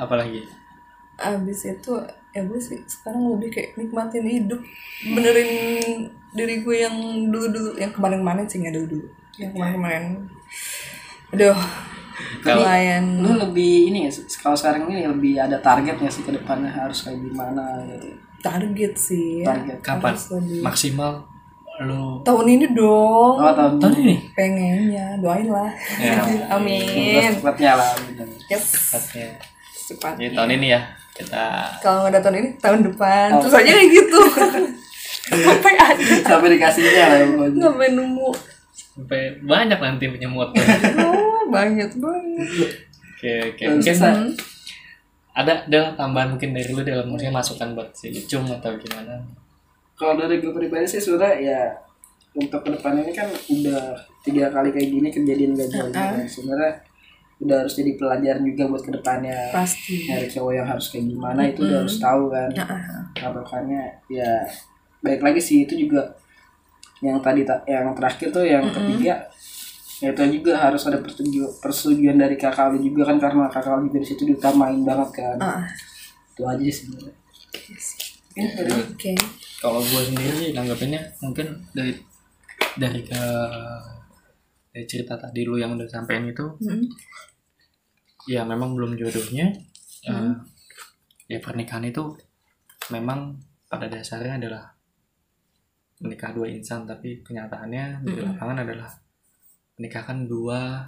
apa 0.00 0.14
lagi? 0.16 0.40
Abis 1.20 1.68
itu 1.68 1.92
ya 2.32 2.40
gue 2.48 2.56
sih 2.56 2.80
sekarang 2.88 3.28
lebih 3.36 3.52
kayak 3.52 3.76
nikmatin 3.76 4.24
hidup. 4.24 4.60
Benerin 5.04 5.50
diri 6.32 6.64
gue 6.64 6.76
yang 6.80 6.96
dulu 7.28 7.46
dulu 7.52 7.70
yang 7.76 7.92
kemarin 7.92 8.24
kemarin 8.24 8.44
sih 8.48 8.64
nggak 8.64 8.72
dulu 8.72 8.86
dulu 8.88 9.06
yang 9.36 9.50
kemarin 9.52 9.74
kemarin 9.76 10.04
aduh 11.32 11.58
Kalau- 12.38 12.60
lumayan 12.60 13.04
Lu 13.18 13.30
lebih 13.38 13.74
ini 13.88 13.98
ya, 14.04 14.10
kalau 14.36 14.52
sekarang 14.52 14.86
ini 14.86 15.04
lebih 15.04 15.36
ada 15.36 15.56
targetnya 15.56 16.06
sih 16.06 16.22
ke 16.22 16.30
depannya 16.30 16.68
harus 16.68 17.02
kayak 17.02 17.18
gimana 17.20 17.62
gitu. 17.86 18.08
target 18.38 18.92
sih 18.94 19.40
ya. 19.40 19.50
Target. 19.50 19.78
kapan 19.80 20.14
lebih. 20.14 20.60
maksimal 20.60 21.12
lu 21.80 22.20
tahun 22.22 22.46
ini 22.52 22.66
dong 22.72 23.34
Oh, 23.34 23.48
tahun 23.50 23.74
tahun 23.76 23.94
ini 23.98 24.14
pengennya 24.30 25.06
doain 25.16 25.48
lah 25.48 25.70
Ya. 25.96 26.20
amin 26.54 27.32
Cepatnya 27.32 27.72
lah. 27.74 27.90
gitu. 28.02 28.22
yes 28.46 28.64
Tepatnya. 28.86 29.28
cepat 29.82 30.12
Jadi 30.16 30.34
tahun 30.34 30.50
ini 30.54 30.66
ya 30.68 30.80
kita 31.12 31.44
kalau 31.78 32.02
nggak 32.02 32.12
ada 32.12 32.20
tahun 32.20 32.36
ini 32.38 32.50
tahun 32.56 32.80
depan 32.84 33.26
terus 33.38 33.54
aja 33.54 33.70
kayak 33.70 33.88
gitu 33.90 34.20
sampai 35.42 35.72
ada 35.74 36.02
Sampai 36.22 36.48
dikasihnya 36.50 37.04
lah 37.04 37.18
pokoknya. 37.26 37.60
sampai 37.62 37.88
nemu 37.90 38.28
sampai 38.92 39.40
banyak 39.40 39.80
nanti 39.80 40.04
punya 40.12 40.28
motor 40.28 40.60
oh 41.00 41.48
banyak 41.48 41.90
banget. 41.96 42.70
Oke 43.16 43.32
oke. 43.52 43.64
Mungkin 43.78 43.96
ada 45.32 45.64
ada 45.64 45.80
tambahan 45.96 46.36
mungkin 46.36 46.52
dari 46.52 46.68
lu 46.68 46.84
dalam 46.84 47.08
mungkin 47.08 47.32
masukan 47.32 47.72
buat 47.72 47.88
si 47.96 48.12
Cum 48.28 48.44
atau 48.52 48.76
gimana? 48.76 49.24
Kalau 49.96 50.20
dari 50.20 50.44
gue 50.44 50.52
pribadi 50.52 50.84
sih 50.84 51.00
sebenarnya 51.00 51.36
ya 51.40 51.60
untuk 52.36 52.64
ke 52.64 52.68
depannya 52.72 53.08
ini 53.08 53.14
kan 53.16 53.28
udah 53.28 53.96
tiga 54.24 54.52
kali 54.52 54.68
kayak 54.72 54.88
gini 54.92 55.08
kejadian 55.08 55.56
gagal 55.56 55.88
gitu 55.88 55.96
kan. 55.96 56.28
Sebenarnya 56.28 56.72
udah 57.42 57.56
harus 57.64 57.74
jadi 57.74 57.92
pelajaran 57.98 58.42
juga 58.44 58.62
buat 58.70 58.82
ke 58.84 58.92
depannya. 58.92 59.38
pasti. 59.50 60.06
Nyari 60.06 60.28
cowok 60.28 60.52
yang 60.52 60.68
harus 60.68 60.86
kayak 60.92 61.06
gimana 61.08 61.40
itu 61.48 61.60
udah 61.64 61.78
harus 61.80 61.96
tahu 61.96 62.22
kan. 62.28 62.48
Nah, 62.52 63.30
makanya 63.32 63.82
ya 64.12 64.44
baik 65.02 65.20
lagi 65.24 65.40
sih 65.40 65.64
itu 65.64 65.74
juga 65.88 66.12
yang 67.02 67.18
tadi 67.18 67.42
ta- 67.42 67.66
yang 67.66 67.90
terakhir 67.92 68.30
tuh 68.30 68.46
yang 68.46 68.62
ketiga 68.70 69.18
ya 69.98 70.10
itu 70.10 70.22
juga 70.38 70.58
harus 70.58 70.82
ada 70.86 70.98
persetujuan 70.98 71.50
persetujuan 71.62 72.16
dari 72.18 72.34
kakak 72.34 72.74
lu 72.74 72.78
juga 72.80 73.10
kan 73.10 73.18
karena 73.18 73.46
kakak 73.46 73.78
lu 73.78 73.86
juga 73.86 73.98
di 74.02 74.06
situ 74.06 74.22
diutamain 74.26 74.82
banget 74.82 75.10
kan. 75.14 75.36
Ah, 75.38 75.62
itu 76.32 76.42
aja 76.42 76.62
sih 76.62 76.74
sebenarnya. 76.86 77.14
Oke 78.88 79.12
kalau 79.60 79.78
gue 79.78 80.02
sendiri 80.10 80.32
sih 80.34 80.50
nanggapinnya 80.50 80.98
mungkin 81.20 81.46
dari 81.70 81.94
dari 82.74 83.04
ke 83.04 83.22
dari 84.72 84.86
cerita 84.88 85.14
tadi 85.14 85.44
lu 85.44 85.60
yang 85.60 85.76
udah 85.76 85.86
sampein 85.86 86.26
itu 86.26 86.46
Hmm. 86.58 86.82
ya 88.24 88.42
memang 88.42 88.74
belum 88.74 88.94
jodohnya. 88.96 89.50
Eh, 90.02 90.32
ya 91.28 91.38
pernikahan 91.38 91.86
itu 91.86 92.02
memang 92.90 93.38
pada 93.68 93.86
dasarnya 93.86 94.40
adalah 94.42 94.64
menikah 96.02 96.34
dua 96.34 96.50
insan 96.50 96.82
tapi 96.82 97.22
kenyataannya 97.22 98.02
di 98.02 98.18
lapangan 98.18 98.66
adalah 98.66 98.90
menikahkan 99.78 100.26
dua 100.26 100.82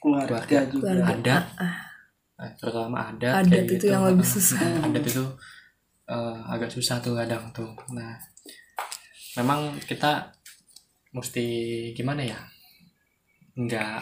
keluarga 0.00 0.40
keluarga. 0.48 0.60
juga. 0.72 0.90
Adat. 1.12 1.44
Eh, 2.40 2.50
terutama 2.56 2.96
adat 3.12 3.44
Adat 3.44 3.64
itu 3.68 3.74
gitu. 3.76 3.86
yang 3.92 4.02
lebih 4.08 4.24
susah. 4.24 4.56
adat 4.88 5.04
itu 5.04 5.24
eh, 6.08 6.38
agak 6.48 6.72
susah 6.72 6.96
tuh 7.04 7.12
kadang 7.14 7.52
tuh. 7.52 7.68
Nah 7.92 8.16
memang 9.36 9.76
kita 9.84 10.32
mesti 11.12 11.46
gimana 11.92 12.24
ya? 12.24 12.40
Nggak 13.60 14.00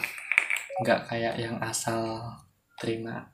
nggak 0.79 0.99
kayak 1.11 1.35
yang 1.35 1.59
asal 1.59 2.31
terima. 2.79 3.27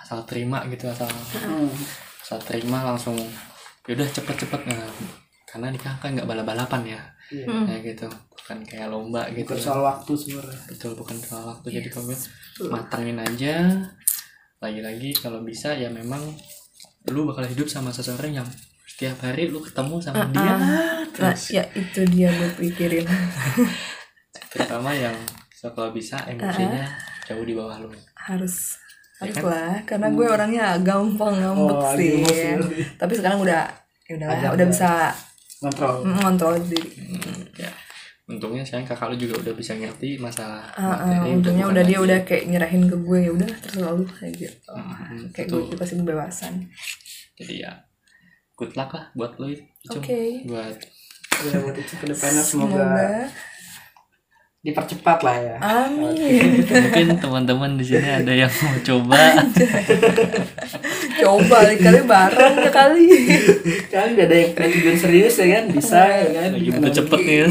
Asal 0.00 0.24
terima 0.24 0.64
gitu 0.66 0.88
asal 0.88 1.06
Hmm. 1.38 1.68
Asal 2.32 2.40
terima 2.48 2.80
langsung 2.80 3.12
yaudah 3.84 4.08
cepet-cepet. 4.08 4.60
Nah, 4.64 4.88
karena 5.44 5.68
nikah 5.68 6.00
kan 6.00 6.16
nggak 6.16 6.24
balap-balapan 6.24 6.96
ya. 6.96 7.00
Iya. 7.28 7.44
Hmm. 7.44 7.64
kayak 7.68 7.80
gitu. 7.92 8.08
Bukan 8.08 8.58
kayak 8.64 8.88
lomba 8.88 9.28
gitu 9.36 9.52
bukan 9.52 9.60
soal 9.60 9.80
waktu 9.84 10.12
sebenarnya. 10.16 10.60
Betul 10.72 10.92
bukan 10.96 11.16
soal 11.20 11.44
waktu. 11.52 11.68
Jadi 11.76 11.88
kamu 11.92 12.12
matangin 12.72 13.18
aja. 13.20 13.68
Lagi-lagi 14.64 15.12
kalau 15.20 15.44
bisa 15.44 15.76
ya 15.76 15.92
memang 15.92 16.24
lu 17.12 17.28
bakal 17.28 17.44
hidup 17.44 17.68
sama 17.68 17.92
seseorang 17.92 18.40
yang 18.40 18.48
setiap 18.88 19.20
hari 19.28 19.52
lu 19.52 19.60
ketemu 19.60 20.00
sama 20.00 20.24
dia. 20.32 20.56
nah 20.56 21.02
terus 21.12 21.52
ya 21.52 21.64
itu 21.76 22.00
dia 22.08 22.32
gue 22.32 22.50
pikirin. 22.56 23.04
Terutama 24.52 24.96
yang 24.96 25.16
so, 25.52 25.68
kalau 25.76 25.92
bisa 25.92 26.16
emosinya 26.24 26.88
jauh 27.28 27.44
di 27.44 27.52
bawah 27.52 27.76
lu. 27.82 27.92
Harus 28.16 28.80
harus 29.24 29.36
kan? 29.36 29.44
lah 29.46 29.74
karena 29.82 30.06
gue 30.08 30.26
orangnya 30.28 30.64
gampang 30.78 31.34
ngambek 31.36 31.76
Oh, 31.76 31.92
sih 31.94 32.08
emosi. 32.18 32.48
tapi 32.94 33.12
sekarang 33.12 33.38
udah 33.38 33.62
ya 34.02 34.12
udah 34.14 34.28
Agak 34.28 34.50
udah 34.52 34.60
ya. 34.60 34.70
bisa 34.70 34.90
kontrol 35.58 35.94
mengontrol 36.04 36.54
diri 36.60 36.90
Hmm, 36.98 37.40
ya 37.56 37.70
untungnya 38.24 38.62
sayang 38.62 38.82
kakak 38.84 39.08
lu 39.08 39.18
juga 39.18 39.34
udah 39.40 39.52
bisa 39.52 39.72
ngerti 39.72 40.16
masalah 40.16 40.62
Ah, 40.72 40.80
ah, 40.80 40.88
materi, 40.96 41.28
untungnya 41.32 41.64
udah 41.66 41.82
dia 41.82 41.90
lagi- 41.92 42.04
udah 42.04 42.18
kayak 42.22 42.44
nyerahin 42.46 42.84
ke 42.84 42.96
gue 42.96 43.18
ya 43.20 43.30
udah 43.32 43.48
terserah 43.58 43.92
lu 43.92 44.04
kayak 44.06 44.32
gitu 44.36 44.56
Hmm, 44.68 45.22
kayak 45.30 45.46
betul. 45.48 45.60
gue 45.64 45.76
kasih 45.76 45.96
kebebasan 45.98 46.52
jadi 47.34 47.54
ya 47.60 47.72
good 48.54 48.72
luck 48.72 48.90
lah 48.90 49.10
buat 49.12 49.32
lu 49.36 49.50
Icung. 49.80 49.98
Oke. 49.98 50.22
buat 50.44 50.76
ya 51.42 51.56
buat 51.58 51.74
itu 51.74 51.92
ke 51.92 52.06
depannya 52.06 52.38
semoga, 52.40 52.78
semoga 52.78 53.06
dipercepat 54.62 55.18
lah 55.26 55.36
ya. 55.42 55.56
Amin. 55.58 56.62
Mungkin 56.62 57.18
teman-teman 57.18 57.74
di 57.74 57.84
sini 57.84 58.06
ada 58.06 58.30
yang 58.30 58.50
mau 58.62 58.78
coba. 58.78 59.18
Coba 61.18 61.56
kali 61.74 62.00
bareng 62.06 62.54
ya 62.62 62.70
kali. 62.70 63.06
Kan 63.90 64.14
udah 64.14 64.26
ada 64.26 64.36
yang 64.38 64.54
pengen 64.54 64.94
serius 64.94 65.42
ya 65.42 65.58
kan? 65.58 65.64
Bisa 65.74 65.98
ya 66.06 66.28
kan? 66.30 66.50
Lagi 66.54 66.70
butuh 66.78 66.92
cepet 66.94 67.20
nih. 67.26 67.36
Ya. 67.42 67.48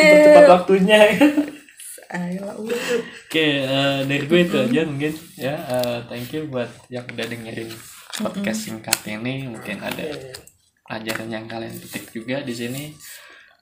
cepat 0.00 0.46
waktunya. 0.48 0.98
Ya 1.02 1.14
kan 1.18 1.32
ayolah 2.10 2.56
udah. 2.58 2.78
Oke, 3.30 3.46
eh, 3.62 3.98
dari 4.02 4.24
gue 4.26 4.40
itu 4.42 4.56
aja 4.58 4.82
mungkin 4.82 5.12
ya. 5.38 5.54
eh, 5.54 5.98
thank 6.10 6.34
you 6.34 6.50
buat 6.50 6.70
yang 6.90 7.06
udah 7.06 7.26
dengerin 7.26 7.70
podcast 8.18 8.66
singkat 8.66 8.98
ini. 9.06 9.46
Mungkin 9.46 9.78
ada 9.78 10.10
pelajaran 10.86 11.28
yang 11.30 11.46
kalian 11.46 11.74
petik 11.78 12.10
juga 12.10 12.42
di 12.42 12.54
sini. 12.54 12.94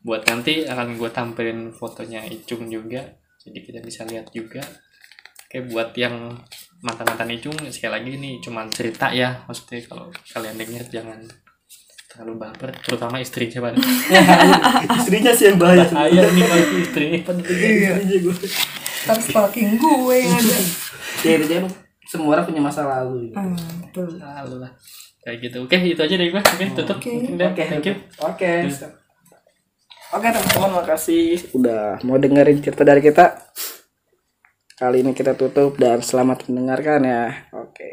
Buat 0.07 0.27
nanti 0.31 0.63
akan 0.65 0.95
gue 0.95 1.11
tampilin 1.11 1.75
fotonya 1.75 2.23
Icung 2.27 2.71
juga, 2.71 3.03
jadi 3.43 3.59
kita 3.59 3.79
bisa 3.83 4.07
lihat 4.07 4.31
juga. 4.31 4.63
Oke, 5.49 5.65
buat 5.71 5.97
yang 5.99 6.39
mantan-mantan 6.85 7.35
Icung 7.35 7.57
sekali 7.73 7.93
lagi 7.99 8.11
ini 8.15 8.39
cuma 8.39 8.67
cerita 8.71 9.11
ya. 9.11 9.43
Maksudnya 9.51 9.83
kalau 9.91 10.07
kalian 10.31 10.57
denger 10.57 10.85
jangan 10.91 11.19
terlalu 12.09 12.41
baper, 12.41 12.71
terutama 12.83 13.21
istrinya 13.21 13.69
pada. 13.69 13.77
istrinya 15.03 15.33
sih 15.35 15.53
yang 15.53 15.59
bahaya 15.61 15.85
Ayah 15.85 16.25
nih 16.33 16.45
kalau 16.47 16.67
istri. 16.81 17.07
istrinya 17.21 18.17
gue 18.19 18.37
ntar 19.09 19.19
stalking 19.23 19.79
gue 19.79 20.17
yang 20.21 20.35
ada 20.37 20.57
ya 21.23 21.33
itu 21.39 21.47
dia 21.47 21.61
semua 22.09 22.37
orang 22.37 22.45
punya 22.49 22.63
masa 22.65 22.89
lalu 22.89 23.29
gitu. 23.29 23.37
betul 23.85 24.07
Lalu 24.17 24.57
lah. 24.65 24.73
Kayak 25.21 25.37
gitu. 25.45 25.57
Oke, 25.69 25.77
itu 25.77 26.01
aja 26.01 26.15
dari 26.17 26.33
gue. 26.33 26.41
Oke, 26.41 26.65
tutup. 26.73 26.97
Oke. 26.97 27.13
Oke, 27.37 27.65
Thank 27.69 27.85
you. 27.85 27.95
Oke. 28.25 28.53
Oke 30.09 30.25
teman-teman 30.33 30.81
makasih 30.81 31.53
udah 31.53 32.01
mau 32.01 32.17
dengerin 32.17 32.65
cerita 32.65 32.81
dari 32.81 33.05
kita. 33.05 33.45
Kali 34.73 35.05
ini 35.05 35.13
kita 35.13 35.37
tutup 35.37 35.77
dan 35.77 36.01
selamat 36.01 36.49
mendengarkan 36.49 37.01
ya. 37.05 37.25
Oke. 37.53 37.89